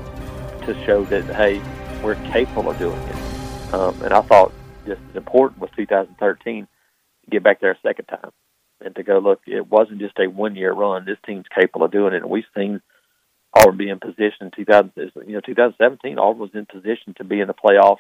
to 0.66 0.74
show 0.86 1.04
that 1.06 1.24
hey, 1.36 1.62
we're 2.04 2.16
capable 2.32 2.70
of 2.72 2.78
doing 2.78 3.00
it. 3.02 3.74
Um, 3.74 4.02
and 4.02 4.14
I 4.14 4.22
thought 4.22 4.54
just 4.86 5.02
as 5.10 5.16
important 5.16 5.62
was 5.62 5.70
2013 5.76 6.66
to 6.66 7.32
get 7.32 7.44
back 7.44 7.60
there 7.60 7.72
a 7.72 7.80
second 7.82 8.06
time 8.06 8.32
and 8.82 8.96
to 8.96 9.04
go 9.04 9.20
look. 9.20 9.42
It 9.46 9.68
wasn't 9.68 10.00
just 10.00 10.18
a 10.20 10.28
one 10.28 10.56
year 10.56 10.74
run. 10.74 11.06
This 11.06 11.18
team's 11.26 11.46
capable 11.54 11.86
of 11.86 11.92
doing 11.92 12.14
it, 12.14 12.22
and 12.22 12.30
we've 12.30 12.46
seen 12.56 12.82
Auburn 13.54 13.78
be 13.78 13.90
in 13.90 14.00
position 14.00 14.42
in 14.42 14.52
2000. 14.52 14.92
You 15.28 15.34
know, 15.34 15.42
2017, 15.42 16.18
Auburn 16.18 16.40
was 16.40 16.52
in 16.54 16.66
position 16.66 17.14
to 17.18 17.24
be 17.24 17.40
in 17.40 17.48
the 17.48 17.54
playoff 17.54 17.98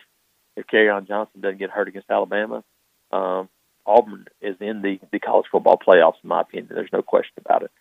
if 0.55 0.67
Kerryon 0.67 1.07
Johnson 1.07 1.41
doesn't 1.41 1.59
get 1.59 1.69
hurt 1.69 1.88
against 1.88 2.09
Alabama. 2.09 2.63
Um, 3.12 3.49
Auburn 3.85 4.27
is 4.41 4.55
in 4.59 4.81
the 4.81 4.99
the 5.12 5.19
college 5.19 5.47
football 5.51 5.77
playoffs, 5.77 6.21
in 6.23 6.29
my 6.29 6.41
opinion. 6.41 6.69
There's 6.73 6.93
no 6.93 7.01
question 7.01 7.33
about 7.43 7.63
it. 7.63 7.71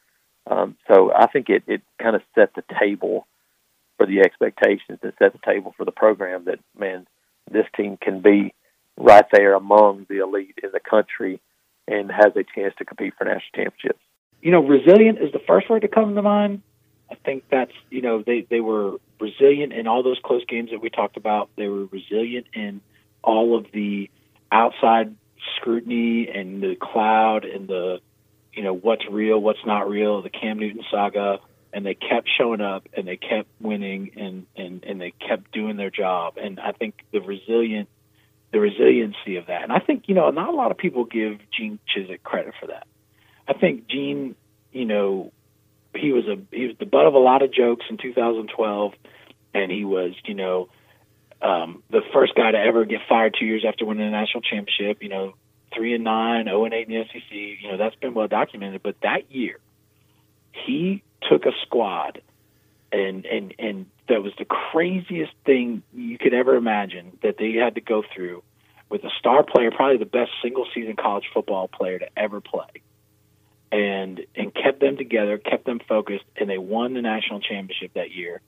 Um, 0.47 0.77
so 0.91 1.13
I 1.15 1.27
think 1.27 1.49
it 1.51 1.65
it 1.67 1.83
kind 2.01 2.17
of 2.17 2.23
set 2.35 2.55
the 2.55 2.65
table 2.81 3.27
for 3.99 4.07
the 4.07 4.21
expectations 4.21 4.99
and 5.03 5.13
set 5.19 5.33
the 5.33 5.41
table 5.45 5.75
for 5.77 5.85
the 5.85 5.93
program 5.93 6.45
that 6.47 6.61
man, 6.79 7.07
this 7.51 7.67
team 7.77 7.99
can 8.01 8.23
be 8.23 8.55
right 8.97 9.27
there 9.33 9.55
among 9.55 10.07
the 10.09 10.19
elite 10.19 10.59
in 10.63 10.71
the 10.73 10.81
country 10.81 11.41
and 11.87 12.11
has 12.11 12.33
a 12.37 12.45
chance 12.55 12.75
to 12.79 12.85
compete 12.85 13.15
for 13.19 13.25
national 13.25 13.43
championships. 13.55 14.01
You 14.41 14.53
know, 14.53 14.61
resilient 14.61 15.19
is 15.19 15.33
the 15.33 15.41
first 15.47 15.69
word 15.69 15.83
to 15.83 15.89
come 15.89 16.15
to 16.15 16.23
mind. 16.23 16.63
I 17.11 17.17
think 17.17 17.45
that's 17.51 17.73
you 17.91 18.03
know 18.03 18.23
they 18.25 18.47
they 18.49 18.61
were 18.61 18.97
resilient 19.21 19.73
in 19.73 19.87
all 19.87 20.03
those 20.03 20.19
close 20.25 20.45
games 20.47 20.71
that 20.71 20.81
we 20.81 20.91
talked 20.91 21.17
about. 21.17 21.51
They 21.57 21.67
were 21.67 21.87
resilient 21.87 22.47
in 22.55 22.81
all 23.23 23.57
of 23.57 23.67
the 23.73 24.11
outside 24.53 25.15
scrutiny 25.57 26.29
and 26.29 26.63
the 26.63 26.77
cloud 26.81 27.45
and 27.45 27.67
the 27.67 28.01
you 28.53 28.63
know 28.63 28.75
what's 28.75 29.05
real, 29.11 29.39
what's 29.39 29.65
not 29.65 29.89
real, 29.89 30.23
the 30.23 30.31
Cam 30.31 30.59
Newton 30.59 30.83
saga, 30.91 31.39
and 31.73 31.85
they 31.85 31.95
kept 31.95 32.29
showing 32.39 32.61
up 32.61 32.89
and 32.97 33.07
they 33.07 33.17
kept 33.17 33.49
winning 33.61 34.13
and 34.17 34.47
and 34.57 34.85
and 34.85 35.01
they 35.01 35.13
kept 35.13 35.53
doing 35.53 35.77
their 35.77 35.91
job. 35.91 36.37
And 36.37 36.59
I 36.61 36.73
think 36.73 36.95
the 37.13 37.21
resilient 37.21 37.89
the 38.53 38.61
resiliency 38.61 39.37
of 39.37 39.47
that. 39.47 39.63
And 39.63 39.73
I 39.73 39.79
think, 39.79 40.05
you 40.07 40.15
know, 40.15 40.31
not 40.31 40.49
a 40.49 40.57
lot 40.57 40.71
of 40.71 40.79
people 40.79 41.05
give 41.05 41.39
Gene 41.51 41.79
Chizik 41.95 42.23
credit 42.23 42.55
for 42.59 42.69
that. 42.69 42.87
I 43.47 43.53
think 43.53 43.89
Gene, 43.89 44.35
you 44.73 44.87
know, 44.87 45.33
he 45.95 46.13
was 46.13 46.25
a 46.27 46.39
he 46.55 46.67
was 46.67 46.77
the 46.79 46.87
butt 46.87 47.07
of 47.07 47.15
a 47.15 47.19
lot 47.19 47.43
of 47.43 47.53
jokes 47.53 47.85
in 47.91 47.99
2012 47.99 48.93
and 49.55 49.71
he 49.73 49.85
was, 49.85 50.13
you 50.25 50.35
know, 50.35 50.69
um, 51.41 51.83
the 51.91 52.01
first 52.13 52.35
guy 52.35 52.51
to 52.51 52.59
ever 52.59 52.85
get 52.85 53.01
fired 53.09 53.37
two 53.39 53.47
years 53.47 53.65
after 53.67 53.85
winning 53.85 54.07
a 54.07 54.11
national 54.11 54.43
championship, 54.43 55.03
you 55.03 55.09
know, 55.09 55.35
three 55.75 55.95
and 55.95 56.05
nine, 56.05 56.47
zero 56.47 56.65
and 56.65 56.75
eight 56.75 56.89
in 56.89 56.95
the 56.95 57.05
SEC. 57.05 57.31
You 57.31 57.71
know, 57.71 57.77
that's 57.77 57.97
been 57.97 58.15
well 58.15 58.29
documented. 58.29 58.83
But 58.83 58.97
that 59.03 59.31
year, 59.31 59.59
he 60.53 61.03
took 61.23 61.47
a 61.47 61.53
squad, 61.63 62.21
and 62.93 63.27
and 63.27 63.55
and 63.59 63.87
that 64.09 64.23
was 64.23 64.33
the 64.39 64.45
craziest 64.45 65.33
thing 65.45 65.83
you 65.95 66.19
could 66.19 66.35
ever 66.35 66.57
imagine 66.57 67.19
that 67.23 67.37
they 67.39 67.53
had 67.53 67.75
to 67.75 67.81
go 67.81 68.03
through 68.15 68.43
with 68.89 69.05
a 69.05 69.11
star 69.19 69.43
player, 69.43 69.71
probably 69.71 69.99
the 69.99 70.07
best 70.07 70.31
single 70.43 70.67
season 70.75 70.97
college 70.97 71.25
football 71.33 71.69
player 71.69 71.99
to 71.99 72.07
ever 72.17 72.41
play. 72.41 72.83
And 73.71 74.25
and 74.35 74.55
kept 74.55 74.81
them 74.81 74.97
together, 74.97 75.37
kept 75.37 75.67
them 75.67 75.81
focused, 75.87 76.25
and 76.37 76.49
they 76.49 76.57
won 76.57 76.95
the 76.95 77.03
national 77.03 77.41
championship 77.41 77.93
that 77.95 78.13
year. 78.13 78.41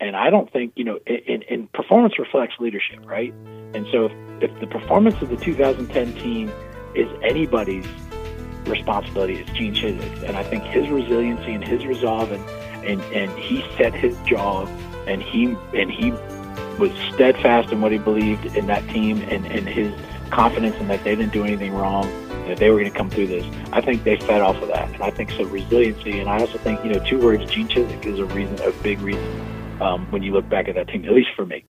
And 0.00 0.16
I 0.16 0.28
don't 0.30 0.52
think 0.52 0.72
you 0.74 0.84
know, 0.84 0.98
in, 1.06 1.68
performance 1.68 2.18
reflects 2.18 2.56
leadership, 2.58 2.98
right? 3.04 3.32
And 3.74 3.86
so 3.92 4.06
if, 4.06 4.12
if 4.42 4.60
the 4.60 4.66
performance 4.66 5.22
of 5.22 5.30
the 5.30 5.36
2010 5.36 6.14
team 6.14 6.52
is 6.96 7.08
anybody's 7.22 7.86
responsibility, 8.66 9.34
it's 9.34 9.50
Gene 9.52 9.74
Chizik's. 9.74 10.22
And 10.22 10.36
I 10.36 10.42
think 10.42 10.64
his 10.64 10.88
resiliency 10.88 11.52
and 11.52 11.64
his 11.64 11.84
resolve, 11.86 12.32
and 12.32 12.44
and 12.84 13.00
and 13.12 13.30
he 13.38 13.64
set 13.76 13.94
his 13.94 14.16
jaw 14.26 14.66
and 15.06 15.22
he 15.22 15.56
and 15.74 15.90
he 15.90 16.10
was 16.78 16.92
steadfast 17.14 17.72
in 17.72 17.80
what 17.80 17.92
he 17.92 17.98
believed 17.98 18.44
in 18.56 18.66
that 18.66 18.86
team 18.90 19.22
and, 19.30 19.46
and 19.46 19.66
his 19.66 19.94
confidence 20.30 20.76
in 20.76 20.88
that 20.88 21.02
they 21.04 21.14
didn't 21.14 21.32
do 21.32 21.44
anything 21.44 21.72
wrong, 21.72 22.04
that 22.46 22.58
they 22.58 22.70
were 22.70 22.78
going 22.78 22.90
to 22.90 22.96
come 22.96 23.08
through 23.08 23.26
this. 23.26 23.46
I 23.72 23.80
think 23.80 24.04
they 24.04 24.16
fed 24.16 24.42
off 24.42 24.56
of 24.56 24.68
that, 24.68 24.92
and 24.92 25.02
I 25.02 25.10
think 25.10 25.30
so 25.30 25.44
resiliency. 25.44 26.20
And 26.20 26.28
I 26.28 26.40
also 26.40 26.58
think 26.58 26.84
you 26.84 26.92
know 26.92 26.98
two 27.04 27.18
words, 27.18 27.44
Gene 27.50 27.68
Chizik 27.68 28.04
is 28.04 28.18
a 28.18 28.26
reason, 28.26 28.60
a 28.62 28.72
big 28.82 29.00
reason 29.00 29.80
um, 29.80 30.06
when 30.10 30.22
you 30.22 30.32
look 30.32 30.48
back 30.48 30.68
at 30.68 30.74
that 30.74 30.88
team, 30.88 31.04
at 31.04 31.12
least 31.12 31.30
for 31.34 31.46
me. 31.46 31.64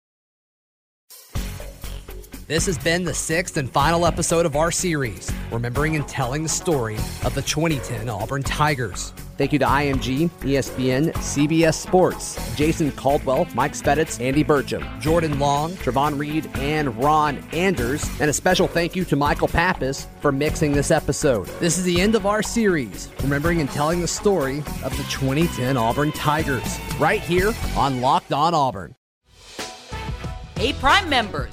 This 2.46 2.66
has 2.66 2.76
been 2.76 3.04
the 3.04 3.14
sixth 3.14 3.56
and 3.56 3.70
final 3.70 4.04
episode 4.04 4.44
of 4.44 4.54
our 4.54 4.70
series, 4.70 5.32
remembering 5.50 5.96
and 5.96 6.06
telling 6.06 6.42
the 6.42 6.48
story 6.50 6.96
of 7.24 7.34
the 7.34 7.40
2010 7.40 8.06
Auburn 8.10 8.42
Tigers. 8.42 9.14
Thank 9.38 9.54
you 9.54 9.58
to 9.60 9.64
IMG, 9.64 10.28
ESPN, 10.40 11.14
CBS 11.14 11.72
Sports, 11.72 12.38
Jason 12.54 12.92
Caldwell, 12.92 13.48
Mike 13.54 13.72
Szvetitz, 13.72 14.20
Andy 14.20 14.44
Burcham, 14.44 15.00
Jordan 15.00 15.38
Long, 15.38 15.72
Travon 15.76 16.18
Reed, 16.18 16.46
and 16.56 16.94
Ron 17.02 17.42
Anders. 17.54 18.06
And 18.20 18.28
a 18.28 18.34
special 18.34 18.68
thank 18.68 18.94
you 18.94 19.06
to 19.06 19.16
Michael 19.16 19.48
Pappas 19.48 20.06
for 20.20 20.30
mixing 20.30 20.72
this 20.72 20.90
episode. 20.90 21.46
This 21.60 21.78
is 21.78 21.84
the 21.84 21.98
end 21.98 22.14
of 22.14 22.26
our 22.26 22.42
series, 22.42 23.08
remembering 23.22 23.62
and 23.62 23.70
telling 23.70 24.02
the 24.02 24.06
story 24.06 24.58
of 24.84 24.94
the 24.98 25.04
2010 25.04 25.78
Auburn 25.78 26.12
Tigers, 26.12 26.78
right 27.00 27.22
here 27.22 27.54
on 27.74 28.02
Locked 28.02 28.34
On 28.34 28.52
Auburn. 28.52 28.94
Hey, 30.56 30.74
Prime 30.74 31.08
members, 31.08 31.52